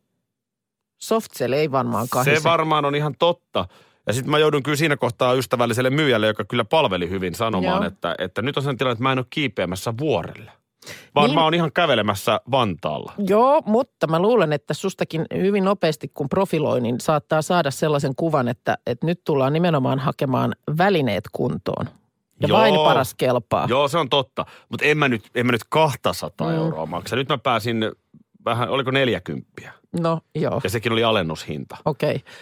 Softcell 0.99 1.53
ei 1.53 1.73
varmaan 1.73 2.07
kahise. 2.11 2.37
Se 2.37 2.45
varmaan 2.45 2.85
on 2.85 2.95
ihan 2.95 3.15
totta. 3.19 3.69
Ja 4.07 4.13
sitten 4.13 4.31
mä 4.31 4.39
joudun 4.39 4.63
kyllä 4.63 4.77
siinä 4.77 4.97
kohtaa 4.97 5.33
ystävälliselle 5.33 5.91
myyjälle, 5.91 6.27
joka 6.27 6.45
kyllä 6.45 6.65
palveli 6.65 7.09
hyvin 7.11 7.35
sanomaan, 7.35 7.83
Joo. 7.83 7.87
että, 7.87 8.15
että 8.19 8.43
nyt 8.43 8.57
on 8.57 8.63
sen 8.63 8.77
tilanne, 8.79 8.93
että 8.93 9.03
mä 9.03 9.13
en 9.13 9.19
ole 9.19 9.27
kiipeämässä 9.31 9.95
vuorelle. 9.99 10.53
Vaan 11.15 11.27
Niin. 11.27 11.35
mä 11.35 11.45
oon 11.45 11.55
ihan 11.55 11.73
kävelemässä 11.73 12.41
Vantaalla. 12.51 13.13
Joo, 13.19 13.63
mutta 13.67 14.07
mä 14.07 14.19
luulen, 14.19 14.53
että 14.53 14.75
sustakin 14.75 15.27
hyvin 15.35 15.65
nopeasti 15.65 16.09
kun 16.15 16.29
profiloi, 16.29 16.81
niin 16.81 17.01
saattaa 17.01 17.43
saada 17.43 17.71
sellaisen 17.71 18.13
kuvan, 18.17 18.49
että, 18.49 18.79
että 18.87 19.07
nyt 19.07 19.21
tullaan 19.25 19.53
nimenomaan 19.53 19.99
hakemaan 19.99 20.53
välineet 20.79 21.25
kuntoon. 21.33 21.87
Ja 22.41 22.49
Joo. 22.49 22.59
vain 22.59 22.75
paras 22.75 23.15
kelpaa. 23.15 23.67
Joo, 23.69 23.89
se 23.89 23.99
on 23.99 24.09
totta. 24.09 24.47
Mutta 24.69 24.85
en 24.85 24.99
mä 24.99 25.09
nyt, 25.09 25.31
en 25.35 25.47
mä 25.47 25.53
nyt 25.53 25.65
200 25.69 26.49
Mm. 26.51 26.55
euroa 26.57 26.87
maksa. 26.87 27.17
Nyt 27.17 27.29
mä 27.29 27.39
pääsin 27.39 27.93
vähän, 28.45 28.69
oliko 28.69 28.91
40. 28.91 29.73
No 30.01 30.21
joo, 30.35 30.61
Ja 30.65 30.71
sekin 30.71 30.93
oli 30.93 31.05
alennushinta. 31.05 31.77
okei. 31.85 32.17
Okay. 32.17 32.33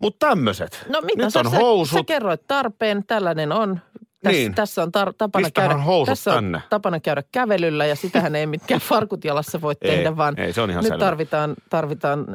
Mutta 0.00 0.26
tämmöiset. 0.28 0.84
No 0.88 1.00
mitä 1.00 1.24
Nyt 1.24 1.32
sä, 1.32 1.40
on 1.40 1.50
sä, 1.50 1.56
housut. 1.56 1.98
sä 1.98 2.04
kerroit 2.04 2.46
tarpeen, 2.46 3.04
tällainen 3.06 3.52
on. 3.52 3.80
Tässä, 4.22 4.38
Niin. 4.40 4.54
tässä 4.54 4.82
on 4.82 4.88
tar- 4.88 5.12
tapana, 5.18 5.44
Pistähän 5.44 5.70
käydä, 5.70 5.82
housut 5.82 6.12
tässä 6.12 6.30
on 6.30 6.36
tänne. 6.36 6.62
tapana 6.70 7.00
käydä 7.00 7.22
kävelyllä 7.32 7.86
ja 7.86 7.96
sitähän 7.96 8.34
ei 8.36 8.46
mitkään 8.46 8.80
farkut 8.90 9.24
jalassa 9.24 9.60
voi 9.60 9.74
Ei, 9.82 9.90
tehdä, 9.90 10.16
vaan 10.16 10.40
ei, 10.40 10.52
se 10.52 10.60
on 10.60 10.70
ihan 10.70 10.84
nyt 10.84 10.88
selvä. 10.90 11.04
tarvitaan, 11.04 11.54
tarvitaan 11.70 12.26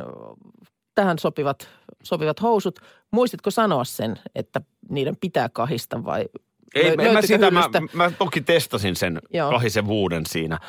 tähän 0.96 1.20
sopivat, 1.20 1.70
sopivat 2.04 2.42
housut. 2.42 2.80
Muistitko 3.12 3.52
sanoa 3.52 3.84
sen, 3.84 4.16
että 4.36 4.62
niiden 4.90 5.16
pitää 5.22 5.50
kahista 5.50 6.04
vai 6.06 6.26
Ei, 6.76 6.96
lö- 6.96 7.14
mä, 7.14 7.22
sitä, 7.22 7.52
mä, 7.52 7.70
mä 7.94 8.12
toki 8.12 8.42
testasin 8.42 8.96
sen 8.96 9.20
Joo. 9.34 9.50
kahisevuuden 9.52 10.26
siinä. 10.26 10.60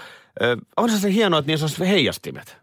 Ö, 0.43 0.57
onhan 0.77 0.99
se 1.01 1.13
hienoa, 1.13 1.39
että 1.39 1.51
niissä 1.53 1.67
olisi 1.67 1.89
heijastimet. 1.89 2.57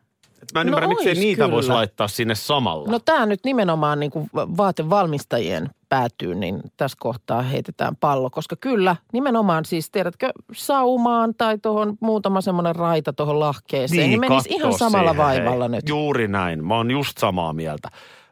Et 0.46 0.54
mä 0.54 0.62
en 0.62 0.68
No 0.68 0.70
ymmärrä, 0.70 0.88
miksei 0.88 1.14
niitä 1.14 1.52
voisi 1.52 1.68
kyllä. 1.68 1.78
laittaa 1.78 2.08
sinne 2.08 2.36
samalla. 2.36 2.92
No 2.92 3.00
tämä 3.00 3.26
nyt 3.26 3.40
nimenomaan 3.46 4.00
niin 4.00 4.12
kuin 4.12 4.30
vaatevalmistajien 4.34 5.70
päätyy, 5.90 6.36
niin 6.36 6.62
tässä 6.78 6.98
kohtaa 7.00 7.42
heitetään 7.42 7.96
pallo. 7.96 8.30
Koska 8.30 8.56
kyllä, 8.56 8.96
nimenomaan 9.14 9.66
siis 9.66 9.92
tiedätkö, 9.92 10.30
saumaan 10.54 11.34
tai 11.38 11.58
tuohon 11.58 11.98
muutama 12.00 12.42
semmoinen 12.42 12.76
raita 12.76 13.14
tuohon 13.14 13.40
lahkeeseen, 13.40 14.10
niin, 14.10 14.20
menisi 14.20 14.50
kattoo 14.50 14.68
ihan 14.68 14.80
samalla 14.80 15.12
siihen, 15.12 15.26
vaivalla 15.26 15.68
nyt. 15.68 15.90
Juuri 15.90 16.28
näin. 16.28 16.66
Mä 16.66 16.76
oon 16.76 16.92
just 16.92 17.18
samaa 17.18 17.54
mieltä. 17.54 17.90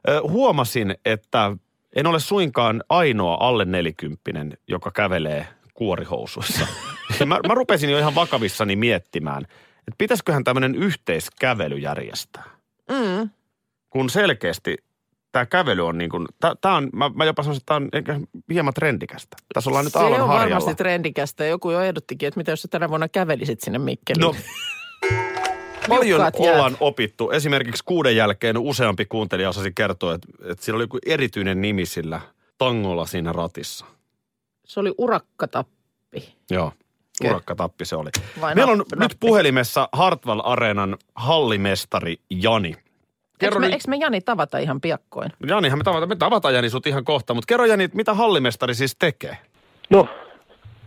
Ö, 0.09 0.21
huomasin, 0.21 0.95
että 1.05 1.57
en 1.95 2.07
ole 2.07 2.19
suinkaan 2.19 2.83
ainoa 2.89 3.37
alle 3.39 3.65
nelikymppinen, 3.65 4.57
joka 4.67 4.91
kävelee 4.91 5.47
kuorihousuissa. 5.73 6.67
Mä, 7.25 7.39
mä 7.47 7.53
rupesin 7.53 7.89
jo 7.89 7.99
ihan 7.99 8.15
vakavissani 8.15 8.75
miettimään, 8.75 9.47
että 9.87 9.95
pitäisiköhän 9.97 10.43
tämmöinen 10.43 10.75
yhteiskävely 10.75 11.77
järjestää. 11.77 12.43
Mm. 12.91 13.29
Kun 13.89 14.09
selkeästi 14.09 14.77
tämä 15.31 15.45
kävely 15.45 15.87
on 15.87 15.97
niin 15.97 16.09
kuin, 16.09 16.27
tämä 16.61 16.75
on, 16.75 16.89
mä, 16.93 17.11
mä 17.15 17.25
jopa 17.25 17.43
sanoisin, 17.43 17.61
että 17.61 18.01
tämä 18.03 18.15
on 18.15 18.27
hieman 18.53 18.73
trendikästä. 18.73 19.37
Tässä 19.53 19.69
ollaan 19.69 19.85
nyt 19.85 19.93
Se 19.93 19.99
aallon 19.99 20.21
on 20.21 20.27
harjalla. 20.27 20.49
varmasti 20.55 20.75
trendikästä. 20.75 21.45
Joku 21.45 21.71
jo 21.71 21.81
ehdottikin, 21.81 22.27
että 22.27 22.37
mitä 22.39 22.51
jos 22.51 22.61
sä 22.61 22.67
tänä 22.67 22.89
vuonna 22.89 23.07
kävelisit 23.09 23.61
sinne 23.61 23.79
Mikkeliin. 23.79 24.21
No, 24.21 24.35
paljon 25.89 26.07
Liukkaat 26.07 26.39
jäät. 26.39 26.55
ollaan 26.55 26.77
opittu. 26.79 27.31
Esimerkiksi 27.31 27.83
kuuden 27.83 28.15
jälkeen 28.15 28.57
useampi 28.57 29.05
kuuntelija 29.05 29.49
osasi 29.49 29.71
kertoa, 29.75 30.13
että, 30.13 30.27
että 30.45 30.65
siellä 30.65 30.77
oli 30.77 30.83
joku 30.83 30.99
erityinen 31.05 31.61
nimi 31.61 31.85
sillä 31.85 32.21
tangolla 32.57 33.05
siinä 33.05 33.31
ratissa. 33.31 33.85
Se 34.65 34.79
oli 34.79 34.93
urakkatappi. 34.97 36.35
Joo. 36.49 36.71
Urakkatappi 37.25 37.85
se 37.85 37.95
oli. 37.95 38.09
Vai 38.41 38.55
Meillä 38.55 38.71
on 38.71 38.77
nappi? 38.77 38.95
nyt 38.99 39.17
puhelimessa 39.19 39.89
Hartwall 39.91 40.41
Areenan 40.43 40.97
hallimestari 41.15 42.15
Jani. 42.29 42.67
Eikö 42.67 42.79
Kerro 43.39 43.59
me, 43.59 43.65
nyt, 43.65 43.73
eikö 43.73 43.83
me 43.87 43.95
Jani 43.95 44.21
tavata 44.21 44.57
ihan 44.57 44.81
piakkoin? 44.81 45.31
Janihan 45.47 45.79
me 45.79 45.83
tavataan, 45.83 46.09
me 46.09 46.15
tavataan 46.15 46.53
Jani 46.53 46.69
sut 46.69 46.87
ihan 46.87 47.03
kohta, 47.03 47.33
mutta 47.33 47.45
kerro 47.47 47.65
Jani, 47.65 47.89
mitä 47.93 48.13
hallimestari 48.13 48.75
siis 48.75 48.95
tekee? 48.99 49.37
No, 49.89 50.07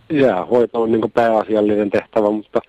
jäähoito 0.09 0.81
on 0.81 0.91
niin 0.91 1.11
pääasiallinen 1.11 1.89
tehtävä, 1.89 2.31
mutta 2.31 2.59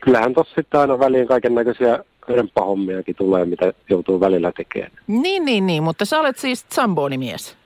kyllähän 0.00 0.34
tuossa 0.34 0.54
sitten 0.54 0.80
aina 0.80 0.98
väliin 0.98 1.28
kaiken 1.28 1.54
näköisiä 1.54 2.04
rempahommiakin 2.28 3.16
tulee, 3.16 3.44
mitä 3.44 3.72
joutuu 3.90 4.20
välillä 4.20 4.52
tekemään. 4.56 4.92
Niin, 5.06 5.44
niin, 5.44 5.66
niin, 5.66 5.82
mutta 5.82 6.04
sä 6.04 6.20
olet 6.20 6.38
siis 6.38 6.66
Zamboni-mies. 6.74 7.56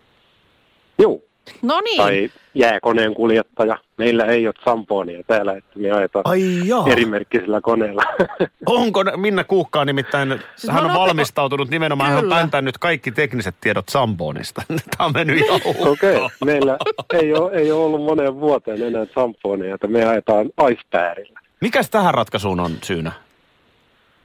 Joo, 0.99 1.21
No 1.63 1.81
niin. 1.81 1.97
tai 1.97 2.31
jääkoneen 2.55 3.15
kuljettaja. 3.15 3.79
Meillä 3.97 4.25
ei 4.25 4.47
ole 4.47 4.55
samponia 4.65 5.23
täällä, 5.27 5.53
että 5.53 5.79
me 5.79 5.91
ajetaan 5.91 6.23
Ai 6.29 6.69
jaa. 6.69 6.85
erimerkkisellä 6.89 7.61
koneella. 7.61 8.03
Onko 8.67 9.05
Minna 9.17 9.45
Kuukkaa 9.45 9.85
nimittäin, 9.85 10.41
Siis 10.57 10.73
hän 10.73 10.85
on 10.85 10.95
valmistautunut 10.95 11.71
nimenomaan, 11.71 12.09
hän 12.11 12.19
on 12.19 12.25
Kyllä. 12.25 12.35
pääntänyt 12.35 12.79
kaikki 12.79 13.11
tekniset 13.13 13.55
tiedot 13.61 13.89
Sampoonista. 13.89 14.63
Tämä 14.97 15.07
on 15.07 15.13
mennyt 15.15 15.39
ihan 15.39 15.61
Okei, 15.65 16.15
hukkaan. 16.15 16.31
meillä 16.45 16.79
ei 17.13 17.35
ole, 17.35 17.53
ei 17.53 17.73
ole 17.73 17.85
ollut 17.85 18.05
moneen 18.05 18.41
vuoteen 18.41 18.83
enää 18.83 19.07
samponia, 19.15 19.75
että 19.75 19.87
me 19.87 20.05
ajetaan 20.05 20.47
icepäärillä. 20.71 21.41
Mikäs 21.61 21.91
tähän 21.91 22.15
ratkaisuun 22.15 22.61
on 22.61 22.73
syynä? 22.83 23.13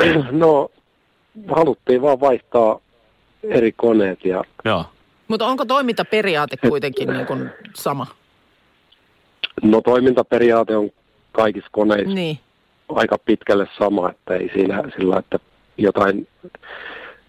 No, 0.31 0.69
haluttiin 1.55 2.01
vaan 2.01 2.19
vaihtaa 2.19 2.79
eri 3.43 3.71
koneet 3.71 4.25
ja 4.25 4.43
Joo. 4.65 4.85
Mutta 5.31 5.47
onko 5.47 5.65
toimintaperiaate 5.65 6.57
kuitenkin 6.57 7.09
niin 7.09 7.25
kuin 7.25 7.49
sama? 7.75 8.07
no 9.63 9.81
toimintaperiaate 9.81 10.77
on 10.77 10.89
kaikissa 11.31 11.69
koneissa 11.71 12.13
Niin. 12.15 12.39
aika 12.89 13.17
pitkälle 13.17 13.67
sama, 13.77 14.09
että 14.09 14.35
ei 14.35 14.49
siinä 14.53 14.83
sillä, 14.97 15.17
että 15.19 15.39
jotain, 15.77 16.27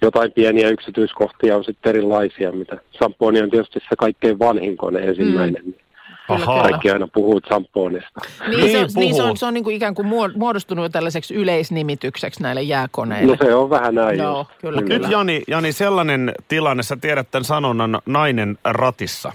jotain 0.02 0.32
pieniä 0.32 0.68
yksityiskohtia 0.68 1.56
on 1.56 1.64
sitten 1.64 1.90
erilaisia, 1.90 2.52
mitä 2.52 2.76
Samponi 2.98 3.42
on 3.42 3.50
tietysti 3.50 3.78
se 3.78 3.96
kaikkein 3.98 4.38
vanhin 4.38 4.76
kone 4.76 4.98
ensimmäinen. 5.00 5.62
Mm. 5.64 5.74
Kyllä, 6.26 6.42
Ahaa. 6.42 6.56
kyllä. 6.56 6.70
Kaikki 6.70 6.90
aina 6.90 7.08
puhuu 7.14 7.40
Samponista. 7.48 8.20
Niin, 8.48 8.50
Niin 8.60 8.70
se, 8.72 8.78
on, 8.78 8.88
niin 8.94 9.14
se 9.14 9.16
puhuu. 9.18 9.30
on, 9.30 9.36
se 9.36 9.46
on 9.46 9.54
niin 9.54 9.64
kuin 9.64 9.76
ikään 9.76 9.94
kuin 9.94 10.06
muod- 10.08 10.36
muodostunut 10.38 10.92
tällaiseksi 10.92 11.34
yleisnimitykseksi 11.34 12.42
näille 12.42 12.62
jääkoneille. 12.62 13.36
No 13.40 13.46
se 13.46 13.54
on 13.54 13.70
vähän 13.70 13.94
näin. 13.94 14.18
Joo, 14.18 14.38
just. 14.38 14.50
kyllä, 14.60 14.80
Nyt 14.80 14.88
kyllä. 14.90 15.08
Jani, 15.10 15.42
Jani, 15.48 15.72
sellainen 15.72 16.32
tilanne, 16.48 16.82
sä 16.82 16.96
tiedät 16.96 17.30
tämän 17.30 17.44
sanonnan 17.44 17.98
nainen 18.06 18.58
ratissa. 18.64 19.32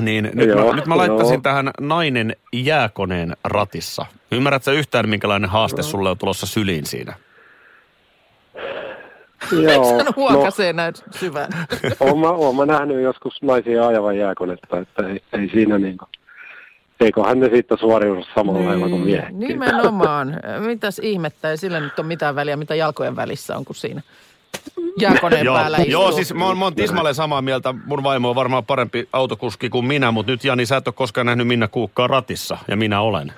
Niin 0.00 0.30
nyt, 0.34 0.48
Joo, 0.48 0.70
mä, 0.70 0.76
nyt 0.76 0.86
mä 0.86 0.96
laittaisin 0.96 1.34
joo. 1.34 1.40
tähän 1.40 1.70
nainen 1.80 2.36
jääkoneen 2.52 3.36
ratissa. 3.44 4.06
Ymmärrätkö 4.32 4.72
yhtään, 4.72 5.08
minkälainen 5.08 5.50
haaste 5.50 5.82
sulle 5.82 6.10
on 6.10 6.18
tulossa 6.18 6.46
syliin 6.46 6.86
siinä? 6.86 7.14
Joo, 9.52 10.02
no, 10.02 10.12
huokasee 10.16 10.72
näin 10.72 10.94
syvään. 11.10 11.50
oon, 12.00 12.18
mä, 12.18 12.30
oon 12.30 12.56
mä 12.56 12.66
nähnyt 12.66 13.02
joskus 13.02 13.42
naisia 13.42 13.86
ajavan 13.86 14.18
jääkonetta, 14.18 14.78
että 14.78 15.08
ei, 15.08 15.20
ei 15.32 15.48
siinä 15.48 15.78
niinku, 15.78 16.04
eiköhän 17.00 17.40
ne 17.40 17.48
siitä 17.48 17.76
suoriudu 17.76 18.24
samalla 18.34 18.64
lailla 18.64 18.88
kuin 18.88 19.00
miehet. 19.00 19.30
Niin, 19.30 19.48
Nimenomaan. 19.48 20.40
Mitäs 20.66 20.98
ihmettä, 20.98 21.50
ei 21.50 21.56
sillä 21.56 21.80
nyt 21.80 21.98
ole 21.98 22.06
mitään 22.06 22.34
väliä, 22.34 22.56
mitä 22.56 22.74
jalkojen 22.74 23.16
välissä 23.16 23.56
on 23.56 23.64
kuin 23.64 23.76
siinä 23.76 24.02
jääkoneen 25.00 25.46
Joo, 25.46 25.56
päällä 25.56 25.76
istuu. 25.76 25.92
joo 25.92 26.12
siis 26.12 26.34
mä 26.34 26.46
oon, 26.46 26.58
mä 26.58 26.64
oon 26.64 26.74
tismalleen 26.74 27.14
samaa 27.14 27.42
mieltä. 27.42 27.74
Mun 27.86 28.02
vaimo 28.02 28.28
on 28.28 28.34
varmaan 28.34 28.64
parempi 28.64 29.08
autokuski 29.12 29.68
kuin 29.70 29.84
minä, 29.84 30.10
mutta 30.12 30.32
nyt 30.32 30.44
Jani, 30.44 30.66
sä 30.66 30.76
et 30.76 30.88
ole 30.88 30.94
koskaan 30.94 31.26
nähnyt 31.26 31.46
Minna 31.46 31.68
Kuukkaa 31.68 32.06
ratissa, 32.06 32.58
ja 32.68 32.76
minä 32.76 33.00
olen. 33.00 33.32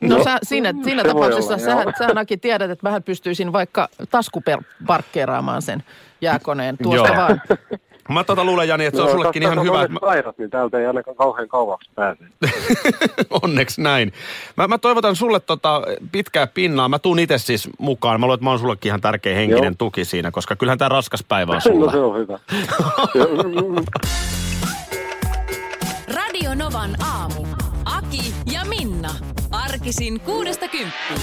No, 0.00 0.16
No, 0.16 0.24
sä, 0.24 0.38
siinä, 0.42 0.74
siinä 0.84 1.04
tapauksessa 1.04 1.54
olla, 1.54 1.64
sä, 1.64 1.70
joo. 1.70 1.92
sä 1.98 2.06
Naki 2.14 2.36
tiedät, 2.36 2.70
että 2.70 2.84
vähän 2.84 3.02
pystyisin 3.02 3.52
vaikka 3.52 3.88
taskuparkkeeraamaan 4.10 5.62
sen 5.62 5.82
jääkoneen 6.20 6.78
tuosta 6.82 7.06
Joo. 7.06 7.16
vaan. 7.16 7.40
Mä 8.08 8.24
tota 8.24 8.44
luulen, 8.44 8.68
Jani, 8.68 8.84
että 8.84 8.98
se 8.98 9.02
on 9.02 9.08
Joo, 9.08 9.16
sullekin 9.16 9.42
ihan 9.42 9.62
hyvä. 9.62 9.82
Että 9.82 9.92
mä, 9.92 9.98
Sairaat, 10.00 10.38
niin 10.38 10.50
täältä 10.50 10.78
ei 10.78 10.86
ainakaan 10.86 11.16
kauhean 11.16 11.48
kauaksi 11.48 11.90
pääse. 11.94 12.24
onneksi 13.42 13.82
näin. 13.82 14.12
Mä, 14.56 14.68
mä 14.68 14.78
toivotan 14.78 15.16
sulle 15.16 15.40
tota 15.40 15.82
pitkää 16.12 16.46
pinnaa. 16.46 16.88
Mä 16.88 16.98
tuun 16.98 17.18
itse 17.18 17.38
siis 17.38 17.68
mukaan. 17.78 18.20
Mä 18.20 18.26
luulen, 18.26 18.34
että 18.34 18.44
mä 18.44 18.50
oon 18.50 18.58
sullekin 18.58 18.88
ihan 18.90 19.00
tärkeä 19.00 19.34
henkinen 19.34 19.64
Joo. 19.64 19.74
tuki 19.78 20.04
siinä, 20.04 20.30
koska 20.30 20.56
kyllähän 20.56 20.78
tämä 20.78 20.88
raskas 20.88 21.24
päivä 21.28 21.52
on 21.52 21.56
No 21.64 21.72
sulla. 21.72 21.90
se 21.92 21.98
on 21.98 22.16
hyvä. 22.18 22.38
Radio 26.14 26.54
Novan 26.54 26.96
aamu 27.02 27.17
arkisin 29.88 30.20
kuudesta 30.20 30.68
kymppiin. 30.68 31.20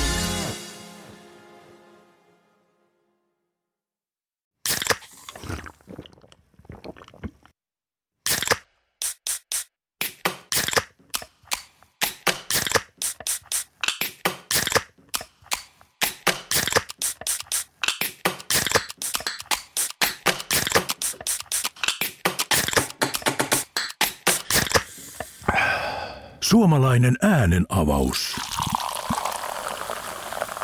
Suomalainen 26.42 27.18
äänen 27.22 27.66
avaus. 27.70 28.45